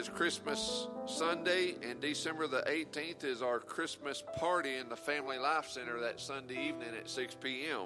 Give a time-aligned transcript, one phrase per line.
[0.00, 5.68] is Christmas Sunday, and December the 18th is our Christmas party in the Family Life
[5.68, 7.80] Center that Sunday evening at 6 p.m.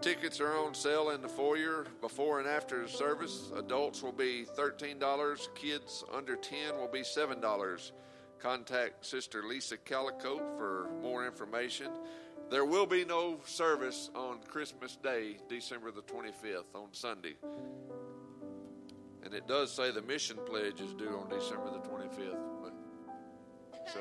[0.00, 3.52] Tickets are on sale in the foyer before and after service.
[3.56, 7.92] Adults will be $13, kids under 10 will be $7.
[8.40, 11.92] Contact Sister Lisa Calicote for more information.
[12.50, 17.36] There will be no service on Christmas Day, December the 25th, on Sunday.
[19.24, 22.36] And it does say the mission pledge is due on December the 25th.
[22.62, 22.74] But,
[23.92, 24.00] so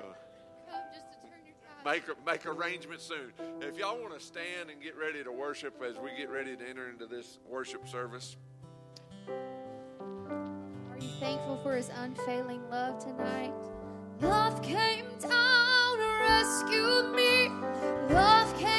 [1.85, 3.31] make make arrangements soon.
[3.61, 6.69] If y'all want to stand and get ready to worship as we get ready to
[6.69, 8.35] enter into this worship service.
[9.29, 13.53] Are you thankful for his unfailing love tonight?
[14.21, 17.49] Love came down and rescued me.
[18.13, 18.72] Love came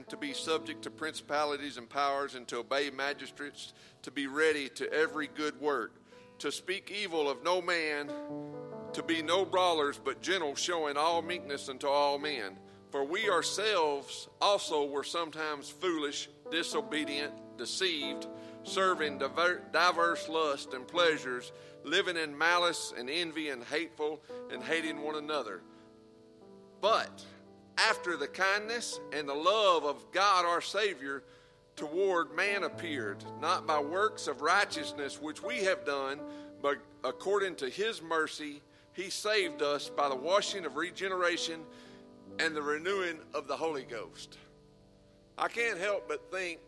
[0.00, 4.68] mind to be subject to principalities and powers and to obey magistrates, to be ready
[4.70, 5.92] to every good work,
[6.38, 8.10] to speak evil of no man,
[8.94, 12.56] to be no brawlers, but gentle, showing all meekness unto all men.
[12.90, 18.26] For we ourselves also were sometimes foolish, disobedient, deceived,
[18.64, 21.52] serving diver- diverse lusts and pleasures,
[21.84, 25.60] living in malice and envy and hateful, and hating one another.
[26.80, 27.22] But
[27.88, 31.22] after the kindness and the love of God our Savior
[31.76, 36.20] toward man appeared, not by works of righteousness which we have done,
[36.60, 38.60] but according to his mercy,
[38.92, 41.60] he saved us by the washing of regeneration
[42.38, 44.36] and the renewing of the Holy Ghost.
[45.38, 46.60] I can't help but think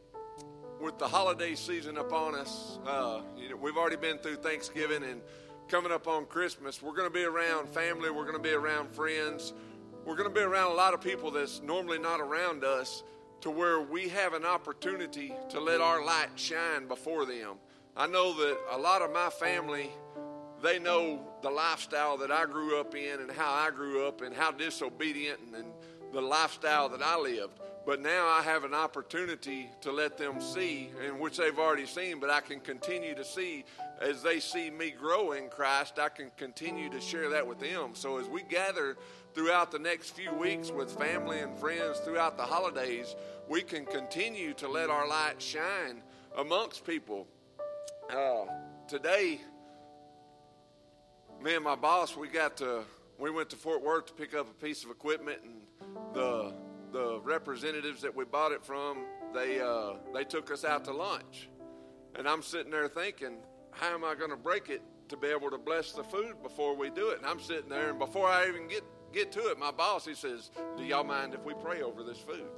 [0.81, 5.21] with the holiday season upon us, uh, you know, we've already been through Thanksgiving and
[5.69, 6.83] coming up on Christmas.
[6.83, 9.53] We're going to be around family, we're going to be around friends,
[10.05, 13.03] we're going to be around a lot of people that's normally not around us
[13.41, 17.57] to where we have an opportunity to let our light shine before them.
[17.97, 19.91] I know that a lot of my family,
[20.63, 24.35] they know the lifestyle that I grew up in and how I grew up and
[24.35, 25.73] how disobedient and, and
[26.13, 27.59] the lifestyle that I lived.
[27.85, 32.21] But now I have an opportunity to let them see, in which they've already seen,
[32.21, 33.65] but I can continue to see
[34.01, 37.91] as they see me grow in Christ, I can continue to share that with them.
[37.95, 38.97] So as we gather
[39.35, 43.15] throughout the next few weeks with family and friends throughout the holidays,
[43.49, 46.03] we can continue to let our light shine
[46.37, 47.27] amongst people.
[48.11, 48.45] Uh,
[48.89, 49.41] today,
[51.43, 52.83] me and my boss, we got to,
[53.19, 55.63] we went to Fort Worth to pick up a piece of equipment, and
[56.15, 56.55] the
[56.93, 58.99] the representatives that we bought it from,
[59.33, 61.49] they uh, they took us out to lunch,
[62.17, 63.39] and I'm sitting there thinking,
[63.71, 66.77] how am I going to break it to be able to bless the food before
[66.77, 67.19] we do it?
[67.19, 70.15] And I'm sitting there, and before I even get get to it, my boss he
[70.15, 72.51] says, "Do y'all mind if we pray over this food?"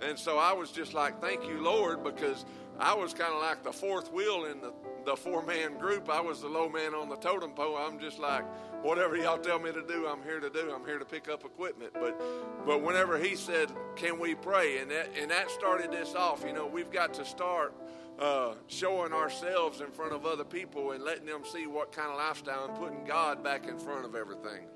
[0.00, 2.44] And so I was just like, "Thank you, Lord," because
[2.78, 4.72] I was kind of like the fourth wheel in the
[5.04, 6.08] the four man group.
[6.08, 7.76] I was the low man on the totem pole.
[7.76, 8.44] I'm just like,
[8.82, 10.72] whatever y'all tell me to do, I'm here to do.
[10.72, 11.92] I'm here to pick up equipment.
[11.94, 12.20] But
[12.64, 16.44] but whenever he said, "Can we pray?" and that and that started this off.
[16.46, 17.74] You know, we've got to start
[18.18, 22.16] uh, showing ourselves in front of other people and letting them see what kind of
[22.16, 24.66] lifestyle and putting God back in front of everything.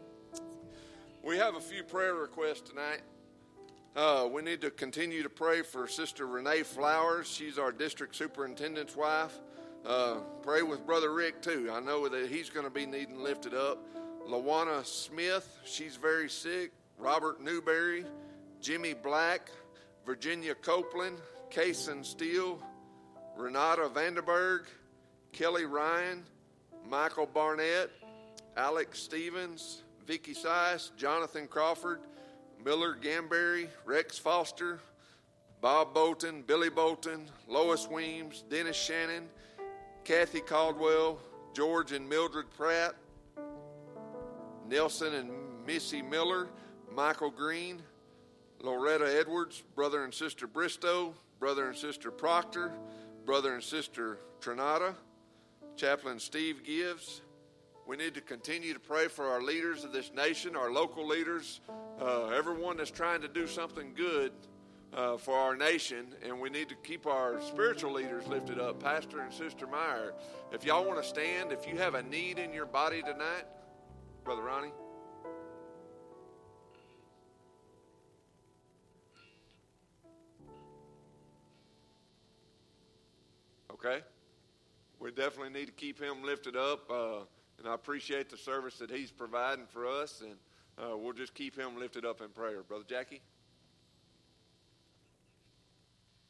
[1.26, 3.00] We have a few prayer requests tonight.
[3.96, 7.26] Uh, we need to continue to pray for Sister Renee Flowers.
[7.26, 9.37] She's our district superintendent's wife.
[9.84, 11.69] Uh, pray with Brother Rick too.
[11.73, 13.84] I know that he's going to be needing lifted up.
[14.28, 16.70] Lawana Smith, she's very sick.
[16.96, 18.05] Robert Newberry,
[18.61, 19.50] Jimmy Black,
[20.06, 21.19] Virginia Copeland,
[21.50, 22.62] Kason Steele,
[23.37, 24.67] Renata Vanderberg,
[25.32, 26.23] Kelly Ryan,
[26.88, 27.90] Michael Barnett,
[28.56, 31.99] Alex Stevens, Vicky Sice, Jonathan Crawford,
[32.64, 34.79] Miller Gamberry, Rex Foster,
[35.61, 39.29] Bob Bolton, Billy Bolton, Lois Weems, Dennis Shannon,
[40.05, 41.19] Kathy Caldwell,
[41.55, 42.94] George and Mildred Pratt,
[44.69, 45.31] Nelson and
[45.67, 46.49] Missy Miller,
[46.94, 47.82] Michael Green,
[48.61, 52.73] Loretta Edwards, brother and sister Bristow, brother and sister Proctor,
[53.25, 54.94] brother and sister Trinata,
[55.76, 57.23] Chaplain Steve Gives.
[57.87, 61.61] We need to continue to pray for our leaders of this nation, our local leaders,
[62.00, 64.33] uh, everyone that's trying to do something good
[64.93, 68.83] uh, for our nation, and we need to keep our spiritual leaders lifted up.
[68.83, 70.15] Pastor and Sister Meyer,
[70.50, 73.44] if y'all want to stand, if you have a need in your body tonight,
[74.25, 74.73] Brother Ronnie.
[83.71, 84.03] Okay?
[84.99, 87.19] We definitely need to keep him lifted up, uh,
[87.58, 90.37] and I appreciate the service that he's providing for us, and
[90.79, 92.62] uh, we'll just keep him lifted up in prayer.
[92.62, 93.20] Brother Jackie?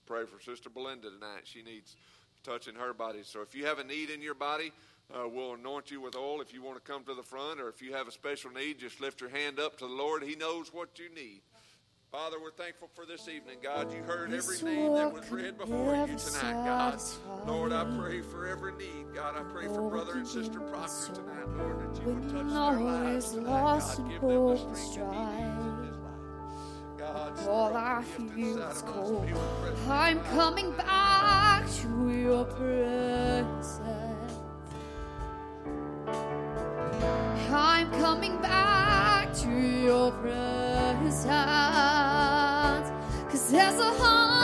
[0.07, 1.43] pray for Sister Belinda tonight.
[1.45, 1.97] She needs
[2.45, 3.21] touching her body.
[3.25, 4.73] So if you have a need in your body,
[5.13, 7.69] uh, we'll anoint you with oil if you want to come to the front, or
[7.69, 10.23] if you have a special need, just lift your hand up to the Lord.
[10.23, 11.43] He knows what you need.
[12.13, 13.59] Father, we're thankful for this evening.
[13.63, 17.01] God, you heard every name that was read before you tonight, God.
[17.47, 19.15] Lord, I pray for every need.
[19.15, 22.81] God, I pray for brother and sister Proctor tonight, Lord, that you would touch their
[22.81, 23.47] lives tonight.
[23.47, 25.97] God, give them the strength they need
[27.49, 29.29] all I feel is cold.
[29.89, 33.81] I'm coming back to your presence.
[37.51, 38.86] I'm coming back
[39.43, 41.25] to your presence.
[43.29, 44.36] Cause there's a hunger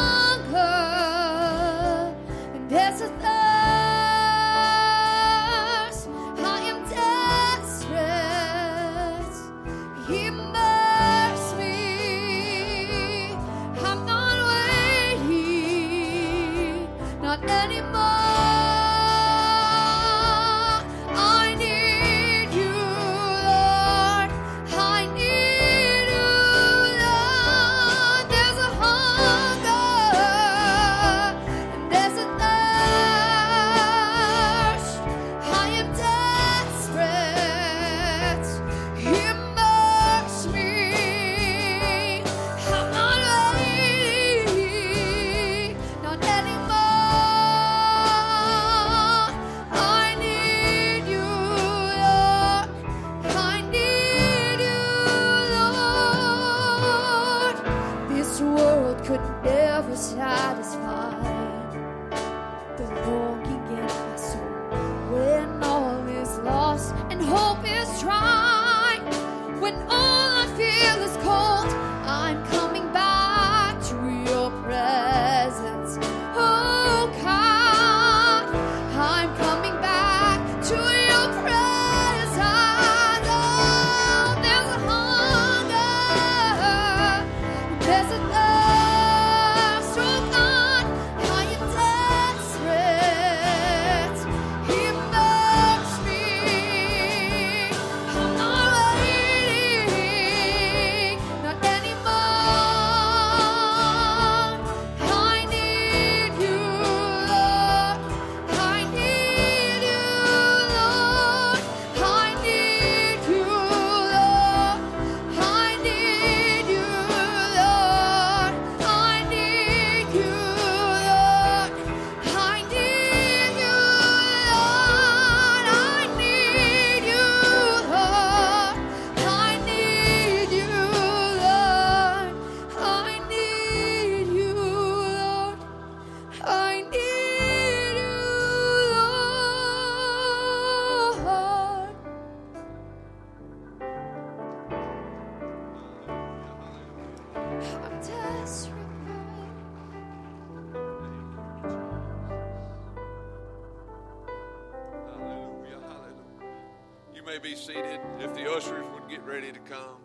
[158.42, 160.00] the ushers would get ready to come,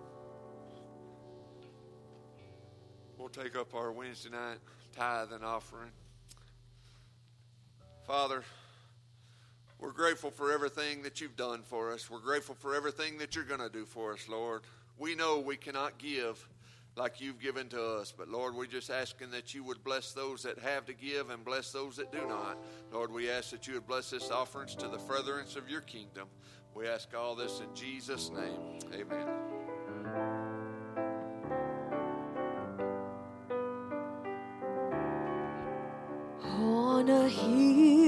[3.17, 4.58] we'll take up our Wednesday night
[4.96, 5.89] tithe and offering.
[8.06, 8.44] Father,
[9.79, 12.10] we're grateful for everything that you've done for us.
[12.10, 14.62] We're grateful for everything that you're going to do for us, Lord.
[15.00, 16.48] We know we cannot give
[16.98, 18.13] like you've given to us.
[18.16, 21.44] But Lord, we're just asking that you would bless those that have to give and
[21.46, 22.58] bless those that do not.
[22.92, 26.27] Lord, we ask that you would bless this offerings to the furtherance of your kingdom.
[26.74, 28.80] We ask all this in Jesus' name.
[28.94, 29.27] Amen.
[36.44, 38.07] On a hill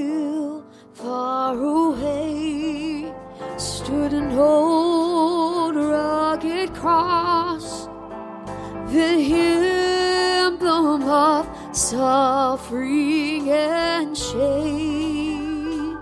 [11.90, 15.98] suffering and shame.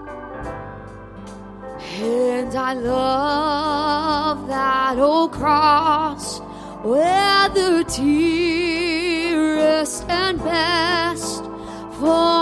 [2.03, 6.41] And I love that old cross
[6.83, 11.43] where the dearest and best
[11.99, 12.38] for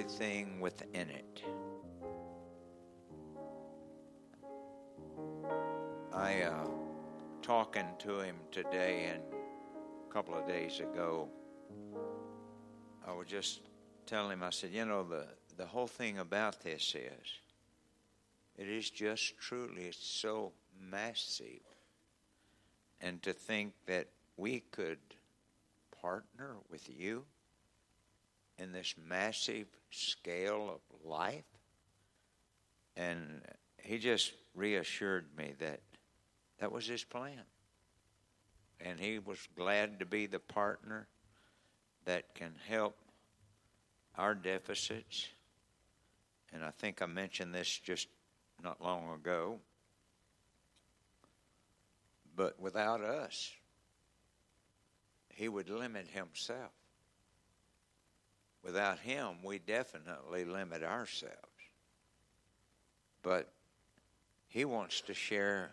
[0.00, 1.42] everything within it.
[6.14, 6.64] I uh,
[7.42, 9.22] talking to him today and
[10.08, 11.28] a couple of days ago.
[13.06, 13.60] I was just
[14.06, 14.42] telling him.
[14.42, 15.26] I said, you know, the
[15.58, 17.26] the whole thing about this is,
[18.56, 20.52] it is just truly so
[20.90, 21.66] massive,
[23.02, 24.06] and to think that
[24.38, 24.98] we could
[26.00, 27.26] partner with you
[28.60, 31.44] in this massive scale of life.
[32.96, 33.42] And
[33.78, 35.80] he just reassured me that
[36.58, 37.42] that was his plan.
[38.80, 41.06] And he was glad to be the partner
[42.04, 42.96] that can help
[44.16, 45.28] our deficits.
[46.52, 48.08] And I think I mentioned this just
[48.62, 49.58] not long ago.
[52.36, 53.52] But without us,
[55.30, 56.72] he would limit himself.
[58.62, 61.36] Without him, we definitely limit ourselves.
[63.22, 63.52] But
[64.48, 65.72] he wants to share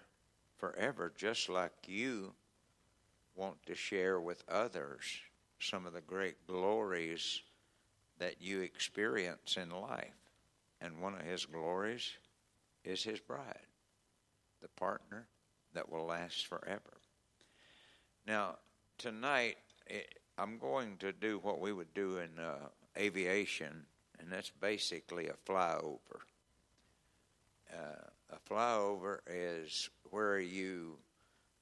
[0.58, 2.34] forever, just like you
[3.36, 5.04] want to share with others
[5.60, 7.42] some of the great glories
[8.20, 10.14] that you experience in life.
[10.82, 12.12] And one of his glories
[12.84, 13.66] is his bride,
[14.62, 15.28] the partner
[15.74, 17.02] that will last forever.
[18.26, 18.58] Now,
[18.98, 19.58] tonight,
[19.90, 20.02] eh,
[20.38, 23.86] I'm going to do what we would do in uh, aviation,
[24.20, 26.22] and that's basically a flyover.
[27.72, 30.98] Uh, a flyover is where you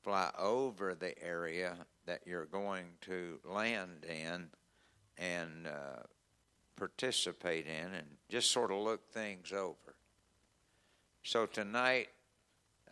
[0.04, 4.48] fly over the area that you're going to land in
[5.18, 6.04] and uh,
[6.76, 9.96] participate in and just sort of look things over.
[11.24, 12.10] So tonight,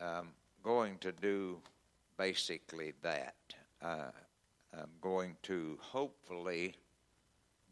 [0.01, 0.29] I'm
[0.63, 1.59] going to do
[2.17, 3.35] basically that.
[3.81, 4.11] Uh,
[4.73, 6.75] I'm going to hopefully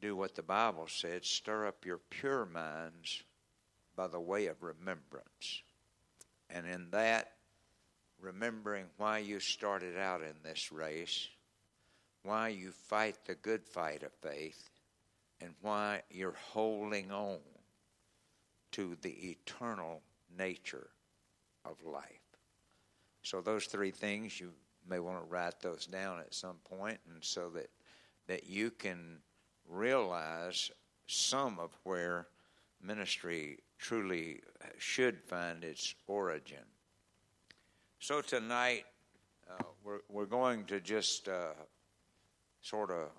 [0.02, 3.24] do what the Bible said stir up your pure minds
[3.96, 5.62] by the way of remembrance.
[6.50, 7.34] And in that,
[8.20, 11.28] remembering why you started out in this race,
[12.24, 14.70] why you fight the good fight of faith,
[15.40, 17.40] and why you're holding on
[18.72, 20.02] to the eternal
[20.38, 20.88] nature
[21.66, 22.04] of life.
[23.24, 24.52] So those three things you
[24.90, 27.70] may want to write those down at some point and so that
[28.28, 29.18] that you can
[29.72, 30.70] realize
[31.08, 32.28] some of where
[32.84, 34.42] ministry truly
[34.78, 36.64] should find its origin.
[38.00, 38.86] So tonight,
[39.50, 41.54] uh, we're, we're going to just uh,
[42.62, 43.10] sort of,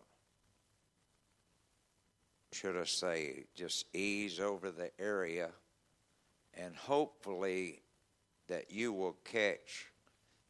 [2.53, 5.51] should I say, just ease over the area,
[6.55, 7.83] and hopefully
[8.49, 9.87] that you will catch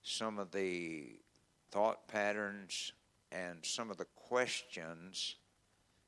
[0.03, 1.21] some of the
[1.71, 2.93] thought patterns
[3.31, 5.37] and some of the questions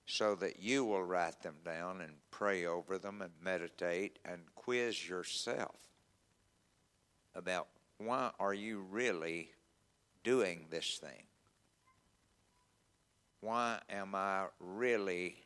[0.06, 5.08] so that you will write them down and pray over them and meditate and quiz
[5.08, 5.76] yourself
[7.34, 9.50] about why are you really
[10.22, 11.24] doing this thing?
[13.40, 15.36] Why am I really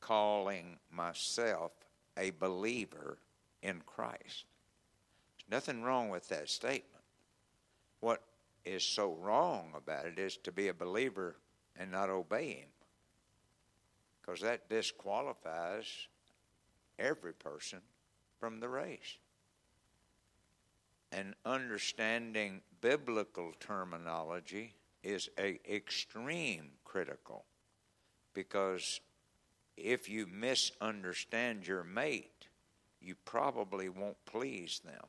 [0.00, 1.72] calling myself
[2.16, 3.18] a believer
[3.62, 4.44] in Christ?
[5.36, 7.04] There's nothing wrong with that statement.
[8.00, 8.22] What
[8.64, 11.36] is so wrong about it is to be a believer
[11.76, 12.68] and not obey Him
[14.28, 15.86] because that disqualifies
[16.98, 17.78] every person
[18.38, 19.16] from the race.
[21.12, 27.46] And understanding biblical terminology is a extreme critical
[28.34, 29.00] because
[29.78, 32.48] if you misunderstand your mate,
[33.00, 35.06] you probably won't please them.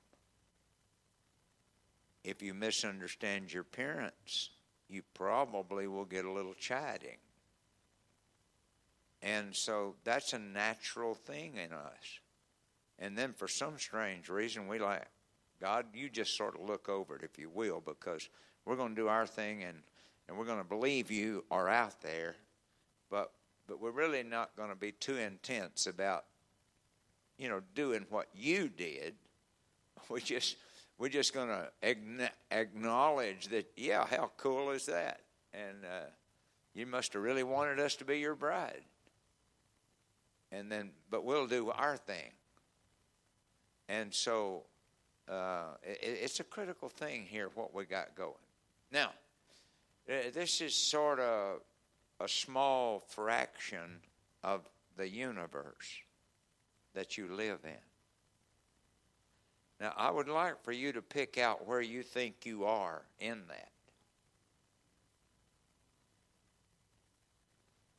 [2.24, 4.52] If you misunderstand your parents,
[4.88, 7.18] you probably will get a little chiding.
[9.22, 12.20] And so that's a natural thing in us.
[13.00, 15.06] And then for some strange reason, we like,
[15.62, 18.30] God, you just sort of look over it, if you will, because
[18.66, 19.78] we're going to do our thing and,
[20.28, 22.36] and we're going to believe you are out there,
[23.10, 23.32] but,
[23.68, 26.26] but we're really not going to be too intense about,
[27.38, 29.16] you know, doing what you did.
[30.10, 30.56] We just,
[30.98, 31.70] we're just going to
[32.52, 35.20] acknowledge that, yeah, how cool is that?
[35.54, 36.08] And uh,
[36.74, 38.82] you must have really wanted us to be your bride
[40.52, 42.32] and then but we'll do our thing.
[43.88, 44.64] And so
[45.28, 48.34] uh, it, it's a critical thing here what we got going.
[48.92, 49.12] Now,
[50.08, 51.62] this is sort of
[52.20, 54.00] a small fraction
[54.44, 56.02] of the universe
[56.94, 57.72] that you live in.
[59.80, 63.44] Now, I would like for you to pick out where you think you are in
[63.48, 63.70] that.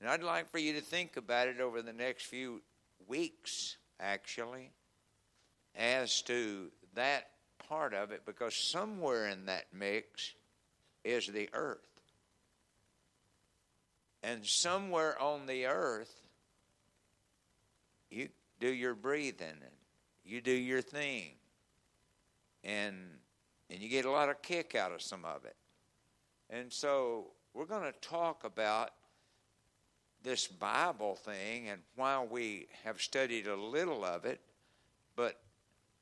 [0.00, 2.62] And I'd like for you to think about it over the next few
[3.06, 4.70] weeks, actually,
[5.76, 7.28] as to that
[7.68, 10.32] part of it, because somewhere in that mix
[11.04, 11.78] is the earth.
[14.22, 16.14] And somewhere on the earth,
[18.10, 19.74] you do your breathing and
[20.24, 21.32] you do your thing.
[22.62, 22.96] And
[23.70, 25.56] and you get a lot of kick out of some of it.
[26.50, 28.90] And so we're going to talk about
[30.22, 34.40] this Bible thing, and while we have studied a little of it,
[35.16, 35.40] but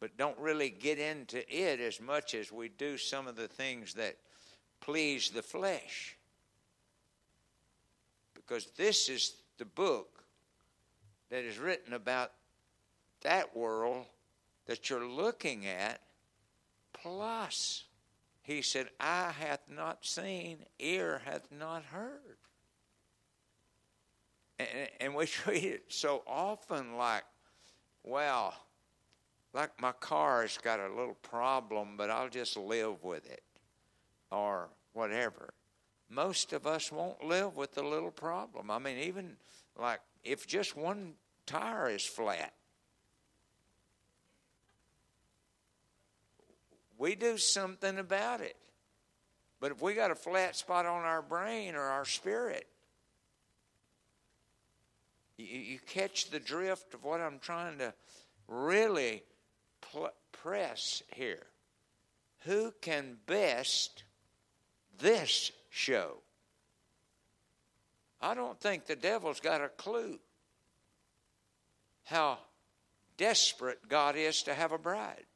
[0.01, 3.95] but don't really get into it as much as we do some of the things
[3.95, 4.17] that
[4.81, 6.17] please the flesh.
[8.35, 10.23] Because this is the book
[11.31, 12.33] that is written about
[13.23, 14.07] that world
[14.67, 16.01] that you're looking at,
[16.93, 17.85] plus,
[18.43, 22.38] he said, Eye hath not seen, ear hath not heard.
[24.59, 24.69] And,
[25.01, 27.25] and we treat it so often like,
[28.05, 28.55] well,
[29.55, 33.43] like my car's got a little problem, but I'll just live with it
[34.31, 35.51] or whatever.
[36.11, 38.71] Most of us won't live with the little problem.
[38.71, 39.37] I mean, even
[39.79, 41.15] like if just one
[41.47, 42.53] tire is flat,
[46.99, 48.57] we do something about it.
[49.61, 52.67] But if we got a flat spot on our brain or our spirit,
[55.39, 57.95] you, you catch the drift of what I'm trying to
[58.47, 59.23] really
[59.81, 61.47] pl- press here.
[62.41, 64.05] Who can best
[64.99, 66.19] this show?
[68.21, 70.19] I don't think the devil's got a clue
[72.05, 72.39] how
[73.17, 75.27] desperate God is to have a bride.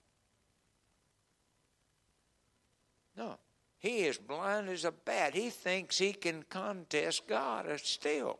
[3.17, 3.37] No.
[3.79, 5.35] He is blind as a bat.
[5.35, 8.39] He thinks he can contest God uh, still.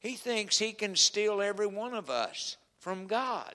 [0.00, 3.54] He thinks he can steal every one of us from God.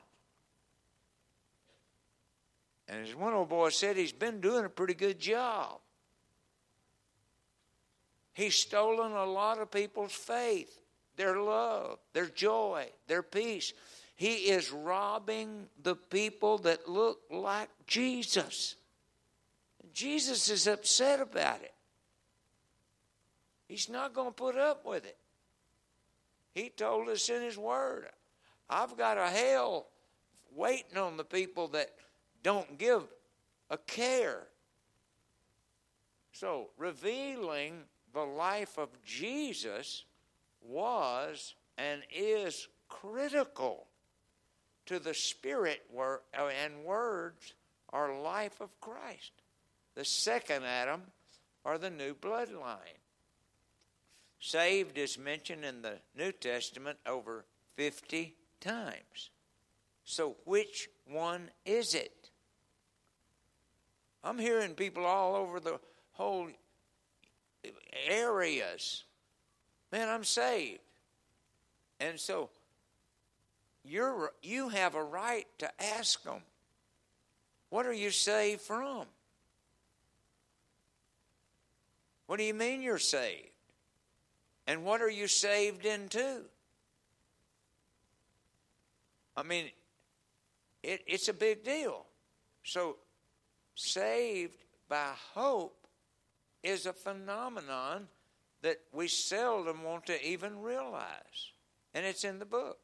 [2.87, 5.79] And as one old boy said, he's been doing a pretty good job.
[8.33, 10.79] He's stolen a lot of people's faith,
[11.15, 13.73] their love, their joy, their peace.
[14.15, 18.75] He is robbing the people that look like Jesus.
[19.93, 21.73] Jesus is upset about it.
[23.67, 25.17] He's not going to put up with it.
[26.55, 28.07] He told us in His Word,
[28.69, 29.87] I've got a hell
[30.55, 31.91] waiting on the people that
[32.41, 33.03] don't give
[33.69, 34.47] a care.
[36.31, 40.05] So, revealing the life of Jesus
[40.61, 43.87] was and is critical
[44.85, 46.17] to the spirit uh,
[46.63, 47.53] and words
[47.91, 49.31] or life of Christ.
[49.95, 51.01] The second Adam
[51.65, 52.99] or the new bloodline.
[54.39, 57.45] Saved is mentioned in the New Testament over
[57.75, 59.29] 50 times.
[60.03, 62.29] So, which one is it?
[64.23, 65.79] I'm hearing people all over the
[66.13, 66.47] whole
[68.07, 69.03] areas.
[69.91, 70.79] Man, I'm saved.
[71.99, 72.49] And so
[73.83, 76.41] you're you have a right to ask them,
[77.69, 79.05] what are you saved from?
[82.27, 83.54] What do you mean you're saved?
[84.67, 86.41] And what are you saved into?
[89.37, 89.69] I mean,
[90.81, 92.05] it, it's a big deal.
[92.63, 92.97] So,
[93.75, 95.87] saved by hope
[96.63, 98.07] is a phenomenon
[98.61, 101.51] that we seldom want to even realize.
[101.93, 102.79] And it's in the book.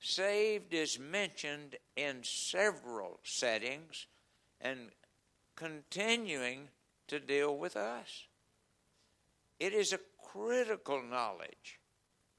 [0.00, 4.06] Saved is mentioned in several settings
[4.60, 4.90] and
[5.56, 6.68] continuing
[7.08, 8.26] to deal with us.
[9.58, 9.98] It is a
[10.34, 11.78] critical knowledge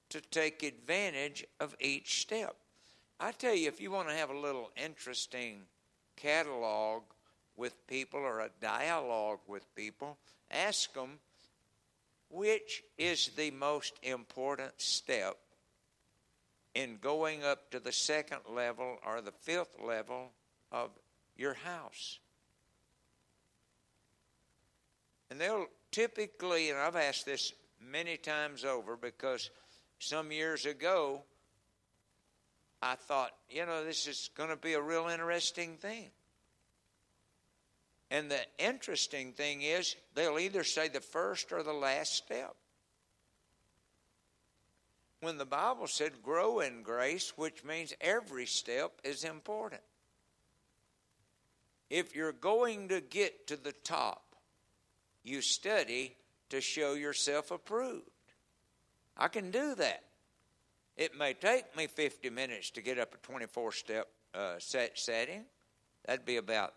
[0.09, 2.55] to take advantage of each step.
[3.19, 5.61] I tell you, if you want to have a little interesting
[6.17, 7.03] catalog
[7.55, 10.17] with people or a dialogue with people,
[10.51, 11.19] ask them
[12.29, 15.37] which is the most important step
[16.73, 20.31] in going up to the second level or the fifth level
[20.71, 20.89] of
[21.37, 22.19] your house.
[25.29, 29.49] And they'll typically, and I've asked this many times over because
[29.99, 31.23] some years ago
[32.81, 36.11] I thought, you know, this is going to be a real interesting thing.
[38.11, 42.55] And the interesting thing is, they'll either say the first or the last step.
[45.21, 49.81] When the Bible said grow in grace, which means every step is important.
[51.89, 54.35] If you're going to get to the top,
[55.23, 56.15] you study
[56.55, 58.09] to show yourself approved.
[59.17, 60.03] I can do that.
[60.95, 65.43] It may take me 50 minutes to get up a 24 step uh, set setting.
[66.05, 66.73] That'd be about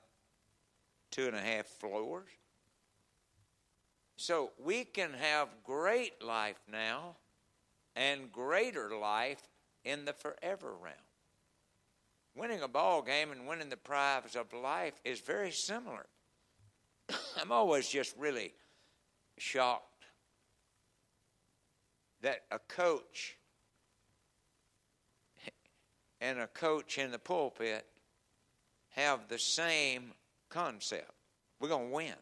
[1.13, 2.29] two and a half floors.
[4.17, 7.15] So we can have great life now
[7.95, 9.43] and greater life
[9.85, 10.97] in the forever realm.
[12.35, 16.07] Winning a ball game and winning the prize of life is very similar.
[17.41, 18.55] I'm always just really
[19.41, 20.05] shocked
[22.23, 23.37] that a coach
[26.21, 27.87] and a coach in the pulpit
[28.91, 30.13] have the same
[30.49, 31.13] concept.
[31.61, 32.15] We're going to win.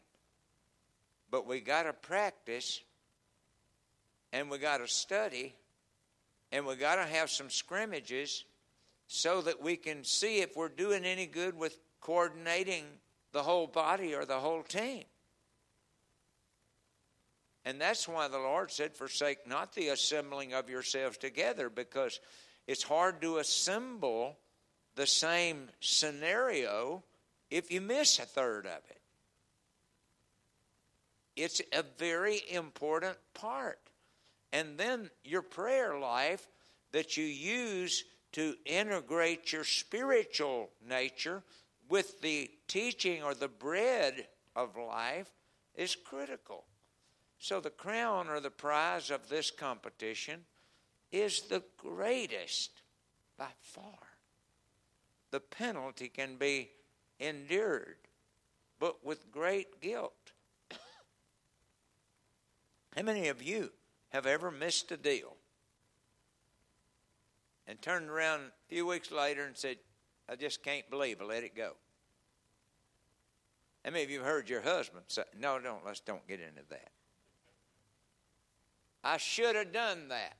[1.30, 2.82] But we got to practice
[4.32, 5.54] and we got to study
[6.52, 8.44] and we got to have some scrimmages
[9.08, 12.84] so that we can see if we're doing any good with coordinating
[13.32, 15.04] the whole body or the whole team.
[17.66, 22.20] And that's why the Lord said, Forsake not the assembling of yourselves together, because
[22.68, 24.38] it's hard to assemble
[24.94, 27.02] the same scenario
[27.50, 29.00] if you miss a third of it.
[31.34, 33.80] It's a very important part.
[34.52, 36.46] And then your prayer life
[36.92, 41.42] that you use to integrate your spiritual nature
[41.88, 45.30] with the teaching or the bread of life
[45.74, 46.64] is critical.
[47.38, 50.44] So, the crown or the prize of this competition
[51.12, 52.70] is the greatest
[53.38, 53.82] by far.
[55.30, 56.70] The penalty can be
[57.20, 57.98] endured,
[58.78, 60.32] but with great guilt.
[62.96, 63.70] How many of you
[64.10, 65.36] have ever missed a deal
[67.66, 69.76] and turned around a few weeks later and said,
[70.28, 71.72] I just can't believe I let it go?
[73.84, 76.62] How many of you have heard your husband say, No, don't, let's don't get into
[76.70, 76.90] that.
[79.06, 80.36] I should have done that.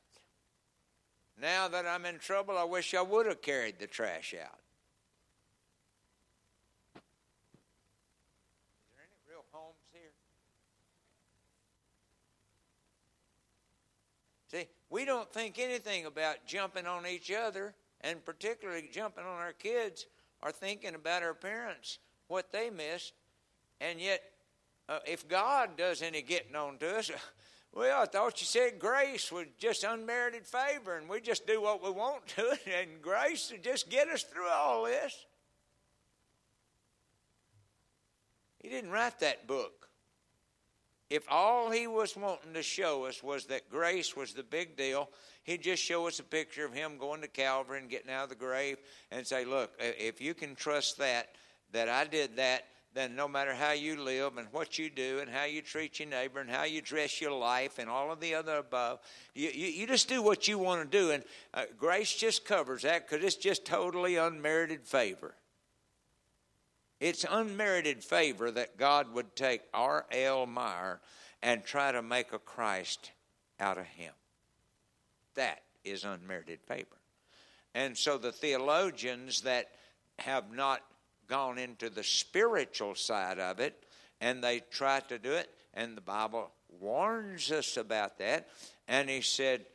[1.41, 4.59] Now that I'm in trouble, I wish I would have carried the trash out.
[6.97, 7.03] Is
[8.97, 10.11] there any real homes here?
[14.51, 19.53] See, we don't think anything about jumping on each other, and particularly jumping on our
[19.53, 20.07] kids,
[20.43, 23.13] or thinking about our parents, what they missed.
[23.81, 24.25] And yet,
[24.89, 27.13] uh, if God does any getting on to us,
[27.77, 31.85] well, I thought you said grace was just unmerited favor, and we just do what
[31.85, 35.27] we want to, and grace would just get us through all this.
[38.63, 39.91] He didn't write that book.
[41.11, 45.11] If all he was wanting to show us was that grace was the big deal,
[45.45, 48.31] he'd just show us a picture of him going to Calvary and getting out of
[48.31, 48.79] the grave
[49.13, 51.29] and say, Look, if you can trust that,
[51.73, 52.65] that I did that,
[52.97, 56.09] then no matter how you live and what you do and how you treat your
[56.09, 59.01] neighbor and how you dress your life and all of the other above,
[59.35, 61.11] you, you, you just do what you want to do.
[61.11, 65.35] And uh, grace just covers that because it's just totally unmerited favor.
[66.99, 70.47] It's unmerited favor that God would take R.L.
[70.47, 71.01] Meyer
[71.43, 73.11] and try to make a Christ
[73.61, 74.15] out of him.
[75.35, 76.97] That is unmerited favor.
[77.75, 79.69] And so the theologians that
[80.19, 80.81] have not
[81.27, 83.85] gone into the spiritual side of it
[84.21, 88.49] and they try to do it, and the Bible warns us about that.
[88.89, 89.67] And he said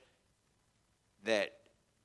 [1.23, 1.53] that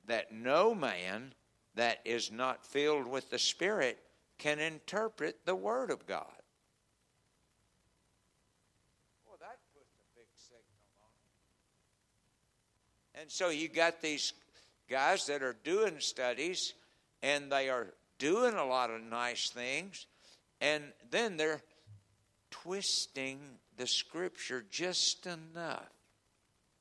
[0.07, 1.33] that no man
[1.75, 3.99] that is not filled with the Spirit
[4.37, 6.25] can interpret the Word of God.
[9.27, 10.63] Well, that puts a big signal
[11.01, 11.09] on
[13.15, 13.21] it.
[13.21, 14.33] And so you got these
[14.89, 16.73] guys that are doing studies,
[17.21, 20.07] and they are doing a lot of nice things,
[20.61, 21.61] and then they're
[22.51, 23.39] twisting
[23.77, 25.89] the scripture just enough.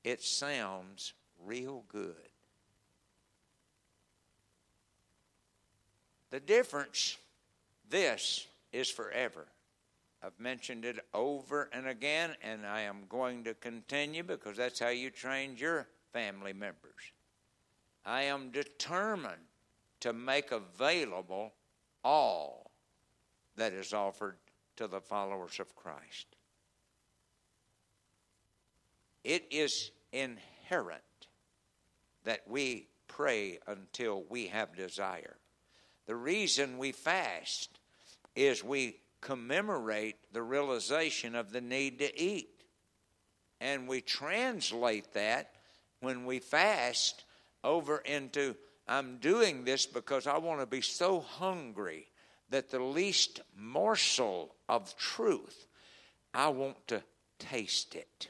[0.05, 1.13] It sounds
[1.45, 2.15] real good.
[6.31, 7.17] The difference,
[7.89, 9.47] this is forever.
[10.23, 14.89] I've mentioned it over and again, and I am going to continue because that's how
[14.89, 17.13] you train your family members.
[18.05, 19.46] I am determined
[20.07, 21.53] to make available
[22.05, 22.71] all
[23.57, 24.37] that is offered
[24.77, 26.29] to the followers of Christ.
[29.25, 31.03] It is inherent
[32.23, 35.39] that we pray until we have desire.
[36.07, 37.81] The reason we fast
[38.37, 42.63] is we commemorate the realization of the need to eat.
[43.61, 45.51] And we translate that
[45.99, 47.25] when we fast
[47.65, 48.55] over into
[48.89, 52.09] I'm doing this because I want to be so hungry
[52.51, 55.67] that the least morsel of truth,
[56.33, 57.03] I want to
[57.39, 58.29] taste it.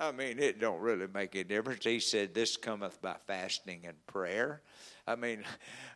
[0.00, 1.84] I mean, it don't really make a difference.
[1.84, 4.62] He said, "This cometh by fasting and prayer."
[5.08, 5.44] I mean,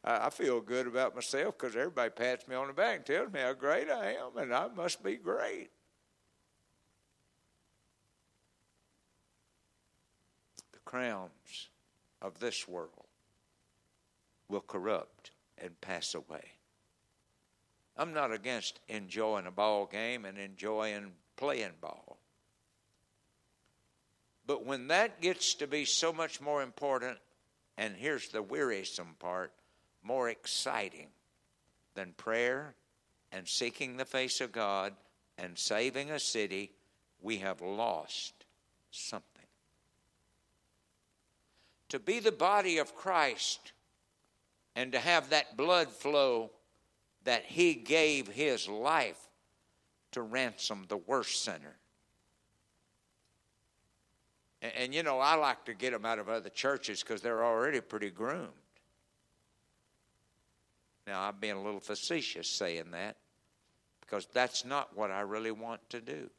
[0.03, 3.38] I feel good about myself because everybody pats me on the back and tells me
[3.38, 5.71] how great I am, and I must be great.
[10.93, 11.71] Crowns
[12.21, 13.07] of this world
[14.49, 16.45] will corrupt and pass away.
[17.97, 22.19] I'm not against enjoying a ball game and enjoying playing ball.
[24.47, 27.17] But when that gets to be so much more important,
[27.79, 29.51] and here's the wearisome part
[30.03, 31.09] more exciting
[31.95, 32.75] than prayer
[33.31, 34.93] and seeking the face of God
[35.39, 36.73] and saving a city,
[37.23, 38.35] we have lost
[38.91, 39.32] something.
[41.93, 43.73] To be the body of Christ
[44.75, 46.51] and to have that blood flow
[47.25, 49.29] that He gave His life
[50.13, 51.77] to ransom the worst sinner.
[54.63, 57.45] And, and you know, I like to get them out of other churches because they're
[57.45, 58.49] already pretty groomed.
[61.07, 63.17] Now, I'm being a little facetious saying that
[64.01, 66.31] because that's not what I really want to do.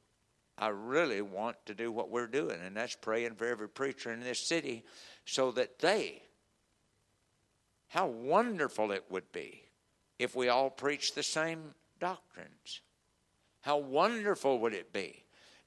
[0.58, 4.20] I really want to do what we're doing, and that's praying for every preacher in
[4.20, 4.84] this city
[5.26, 6.22] so that they,
[7.90, 9.64] how wonderful it would be
[10.20, 12.82] if we all preached the same doctrines.
[13.62, 15.24] How wonderful would it be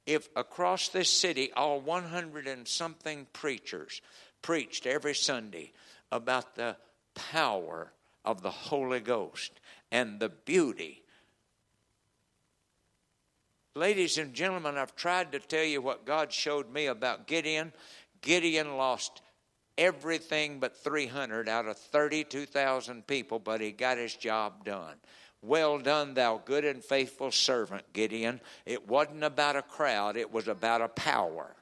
[0.06, 4.00] if across this city all 100 and something preachers
[4.42, 5.72] preached every Sunday
[6.12, 6.76] about the
[7.14, 7.92] power
[8.24, 9.52] of the Holy Ghost
[9.90, 11.02] and the beauty.
[13.74, 17.72] Ladies and gentlemen, I've tried to tell you what God showed me about Gideon.
[18.20, 19.20] Gideon lost
[19.78, 24.96] everything but 300 out of 32,000 people, but he got his job done.
[25.42, 28.40] Well done, thou good and faithful servant, Gideon.
[28.64, 31.54] It wasn't about a crowd, it was about a power.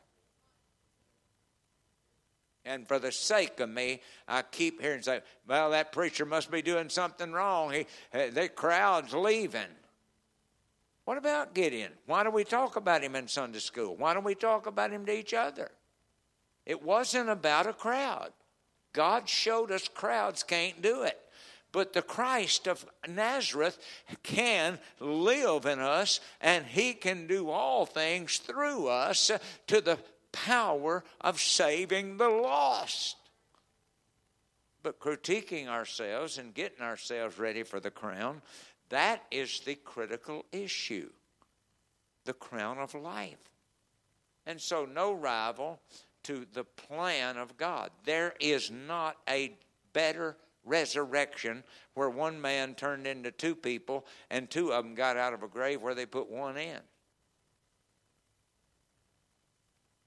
[2.65, 6.63] And for the sake of me, I keep hearing say, "Well, that preacher must be
[6.63, 7.73] doing something wrong.
[7.73, 9.69] He, the crowd's leaving."
[11.05, 11.93] What about Gideon?
[12.07, 13.95] Why do we talk about him in Sunday school?
[13.97, 15.71] Why don't we talk about him to each other?
[16.67, 18.33] It wasn't about a crowd.
[18.93, 21.21] God showed us crowds can't do it.
[21.73, 23.79] But the Christ of Nazareth
[24.23, 29.33] can live in us, and he can do all things through us
[29.67, 29.99] to the
[30.31, 33.17] power of saving the lost.
[34.85, 38.41] But critiquing ourselves and getting ourselves ready for the crown,
[38.91, 41.11] that is the critical issue
[42.25, 43.51] the crown of life.
[44.47, 45.81] And so, no rival
[46.25, 47.91] to the plan of God.
[48.05, 49.57] There is not a
[49.93, 51.63] better resurrection
[51.95, 55.49] where one man turned into two people and two of them got out of a
[55.49, 56.81] grave where they put one in.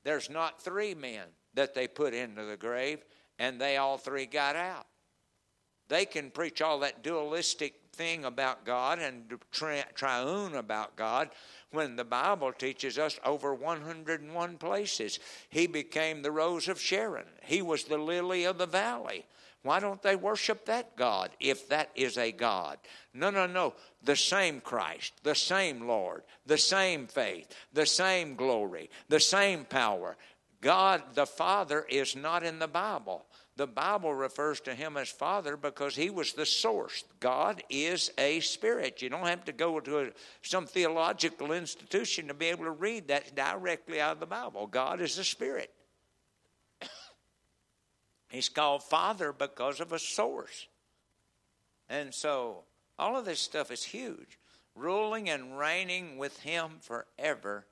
[0.03, 3.03] There's not three men that they put into the grave,
[3.39, 4.85] and they all three got out.
[5.89, 11.29] They can preach all that dualistic thing about God and tri- triune about God
[11.71, 15.19] when the Bible teaches us over 101 places.
[15.49, 19.25] He became the rose of Sharon, He was the lily of the valley.
[19.63, 22.77] Why don't they worship that God if that is a God?
[23.13, 23.73] No, no, no.
[24.01, 30.15] The same Christ, the same Lord, the same faith, the same glory, the same power.
[30.61, 33.25] God the Father is not in the Bible.
[33.57, 37.03] The Bible refers to him as Father because he was the source.
[37.19, 39.01] God is a spirit.
[39.01, 40.07] You don't have to go to a,
[40.43, 44.67] some theological institution to be able to read that directly out of the Bible.
[44.67, 45.73] God is a spirit.
[48.29, 50.67] He's called Father because of a source.
[51.89, 52.63] And so
[52.99, 54.37] all of this stuff is huge.
[54.75, 57.65] Ruling and reigning with Him forever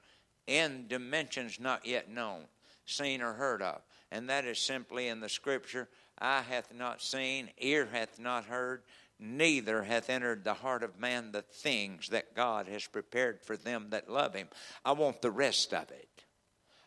[0.48, 2.46] in dimensions not yet known,
[2.88, 3.82] seen, or heard of.
[4.16, 8.84] And that is simply in the scripture eye hath not seen, ear hath not heard,
[9.20, 13.88] neither hath entered the heart of man the things that God has prepared for them
[13.90, 14.48] that love Him.
[14.86, 16.15] I want the rest of it.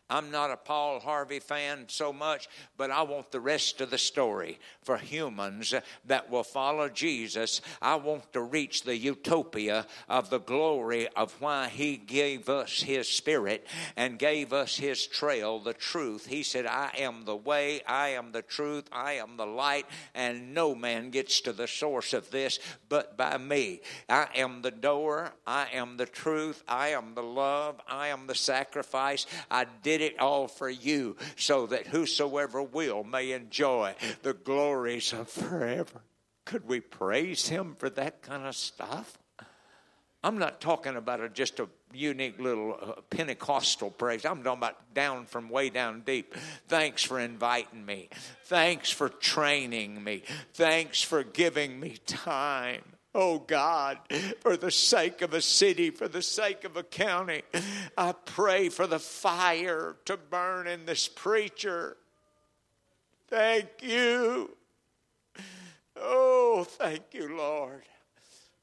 [0.09, 3.97] I'm not a Paul Harvey fan so much, but I want the rest of the
[3.97, 5.73] story for humans
[6.05, 7.61] that will follow Jesus.
[7.81, 13.07] I want to reach the utopia of the glory of why He gave us His
[13.07, 16.25] Spirit and gave us His trail, the truth.
[16.25, 19.85] He said, I am the way, I am the truth, I am the light,
[20.15, 23.81] and no man gets to the source of this but by me.
[24.09, 28.35] I am the door, I am the truth, I am the love, I am the
[28.35, 29.27] sacrifice.
[29.51, 35.13] I did did it all for you so that whosoever will may enjoy the glories
[35.13, 36.01] of forever.
[36.45, 39.17] Could we praise him for that kind of stuff?
[40.23, 44.25] I'm not talking about a, just a unique little uh, Pentecostal praise.
[44.25, 46.35] I'm talking about down from way down deep.
[46.67, 48.09] Thanks for inviting me.
[48.45, 50.23] Thanks for training me.
[50.53, 52.83] Thanks for giving me time.
[53.13, 53.97] Oh God,
[54.39, 57.41] for the sake of a city, for the sake of a county,
[57.97, 61.97] I pray for the fire to burn in this preacher.
[63.27, 64.55] Thank you.
[65.95, 67.83] Oh, thank you, Lord.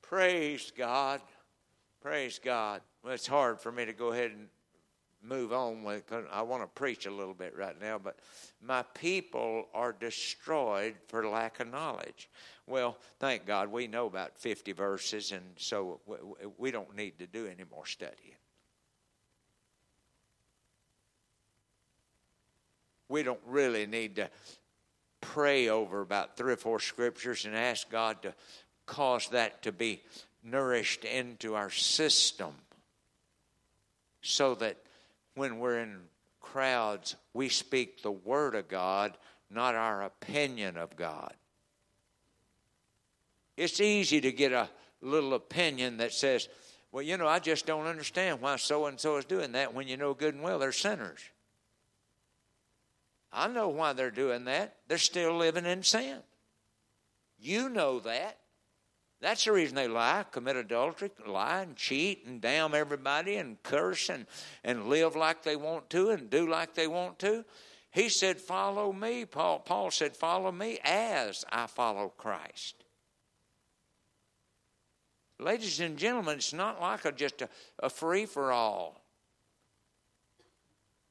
[0.00, 1.20] Praise God.
[2.00, 2.82] Praise God.
[3.02, 4.48] Well, it's hard for me to go ahead and
[5.22, 8.18] move on with because I want to preach a little bit right now, but
[8.62, 12.28] my people are destroyed for lack of knowledge.
[12.66, 16.00] Well, thank God we know about 50 verses, and so
[16.58, 18.34] we don't need to do any more studying.
[23.08, 24.28] We don't really need to
[25.20, 28.34] pray over about three or four scriptures and ask God to
[28.84, 30.02] cause that to be
[30.42, 32.52] nourished into our system
[34.22, 34.76] so that
[35.36, 36.00] when we're in
[36.40, 39.16] crowds, we speak the Word of God,
[39.50, 41.34] not our opinion of God.
[43.56, 44.68] It's easy to get a
[45.00, 46.48] little opinion that says,
[46.92, 49.88] well, you know, I just don't understand why so and so is doing that when
[49.88, 51.20] you know good and well they're sinners.
[53.32, 54.76] I know why they're doing that.
[54.88, 56.18] They're still living in sin.
[57.38, 58.38] You know that.
[59.20, 64.08] That's the reason they lie, commit adultery, lie and cheat and damn everybody and curse
[64.08, 64.26] and,
[64.62, 67.44] and live like they want to and do like they want to.
[67.90, 69.24] He said, Follow me.
[69.24, 72.85] Paul, Paul said, Follow me as I follow Christ.
[75.38, 77.48] Ladies and gentlemen, it's not like a, just a,
[77.80, 79.02] a free for all.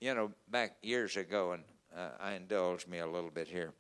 [0.02, 1.64] You know, back years ago, and
[1.96, 3.72] uh, I indulge me a little bit here.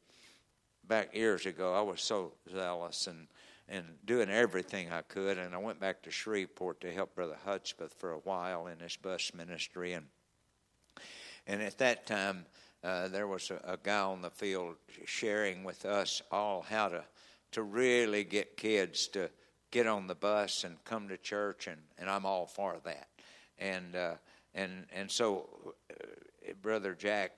[0.87, 3.27] Back years ago, I was so zealous and
[3.67, 5.39] and doing everything I could.
[5.39, 8.95] And I went back to Shreveport to help Brother Hudspeth for a while in his
[8.95, 9.93] bus ministry.
[9.93, 10.05] And
[11.47, 12.45] and at that time,
[12.83, 14.75] uh, there was a, a, guy on the field
[15.05, 17.03] sharing with us all how to
[17.51, 19.29] to really get kids to
[19.75, 21.67] get on the bus and come to church.
[21.67, 23.07] And, and I'm all for that.
[23.59, 24.13] And uh,
[24.53, 25.49] and and so,
[25.91, 27.31] uh, Brother Jack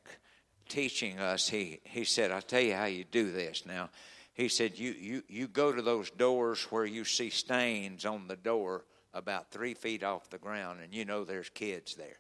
[0.69, 3.89] teaching us, he he said, "I'll tell you how you do this now."
[4.37, 8.35] he said, you, you, you go to those doors where you see stains on the
[8.35, 12.19] door about three feet off the ground, and you know there's kids there.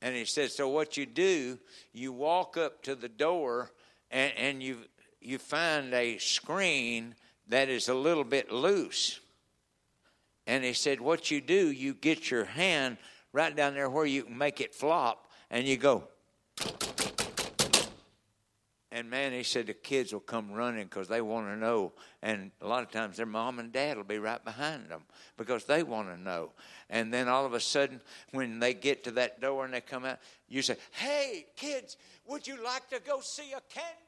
[0.00, 1.58] And he said, so what you do,
[1.92, 3.70] you walk up to the door
[4.10, 4.78] and, and you,
[5.20, 7.14] you find a screen
[7.48, 9.20] that is a little bit loose.
[10.46, 12.96] And he said, what you do, you get your hand
[13.32, 16.08] right down there where you can make it flop, and you go
[18.98, 21.92] and man, he said the kids will come running because they want to know.
[22.22, 25.02] And a lot of times their mom and dad will be right behind them
[25.36, 26.50] because they want to know.
[26.90, 28.00] And then all of a sudden,
[28.32, 30.18] when they get to that door and they come out,
[30.48, 31.96] you say, Hey, kids,
[32.26, 34.07] would you like to go see a candy?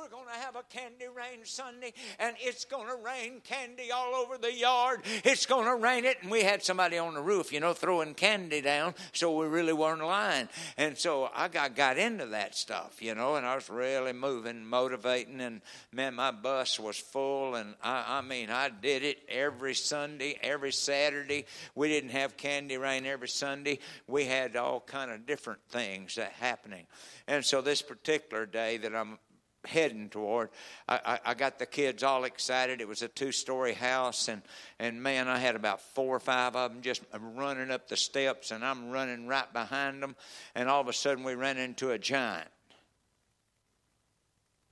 [0.00, 4.14] We're going to have a candy rain Sunday, and it's going to rain candy all
[4.14, 5.02] over the yard.
[5.24, 6.16] It's going to rain it.
[6.22, 9.74] And we had somebody on the roof, you know, throwing candy down, so we really
[9.74, 10.48] weren't lying.
[10.78, 14.64] And so I got, got into that stuff, you know, and I was really moving,
[14.64, 15.60] motivating, and
[15.92, 17.54] man, my bus was full.
[17.54, 21.44] And I, I mean, I did it every Sunday, every Saturday.
[21.74, 23.80] We didn't have candy rain every Sunday.
[24.06, 26.86] We had all kind of different things that happening.
[27.28, 29.18] And so this particular day that I'm
[29.66, 30.50] heading toward.
[30.88, 32.80] I, I, I, got the kids all excited.
[32.80, 34.42] It was a two story house, and,
[34.78, 38.50] and man, I had about four or five of them just running up the steps,
[38.50, 40.16] and I'm running right behind them.
[40.54, 42.48] And all of a sudden, we ran into a giant.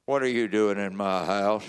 [0.07, 1.69] What are you doing in my house?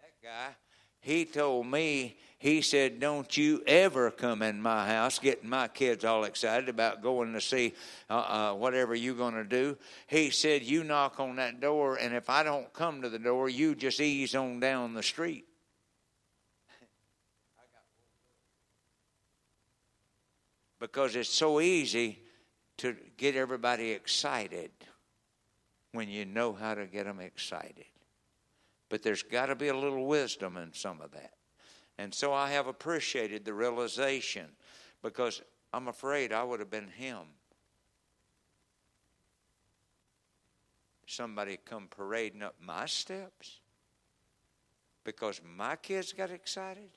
[0.00, 0.54] That guy,
[1.00, 2.16] he told me
[2.46, 7.02] he said, Don't you ever come in my house, getting my kids all excited about
[7.02, 7.74] going to see
[8.08, 9.76] uh, uh, whatever you're going to do.
[10.06, 13.48] He said, You knock on that door, and if I don't come to the door,
[13.48, 15.44] you just ease on down the street.
[20.78, 22.20] because it's so easy
[22.76, 24.70] to get everybody excited
[25.92, 27.86] when you know how to get them excited.
[28.88, 31.35] But there's got to be a little wisdom in some of that.
[31.98, 34.46] And so I have appreciated the realization
[35.02, 35.42] because
[35.72, 37.18] I'm afraid I would have been him.
[41.06, 43.60] Somebody come parading up my steps
[45.04, 46.90] because my kids got excited,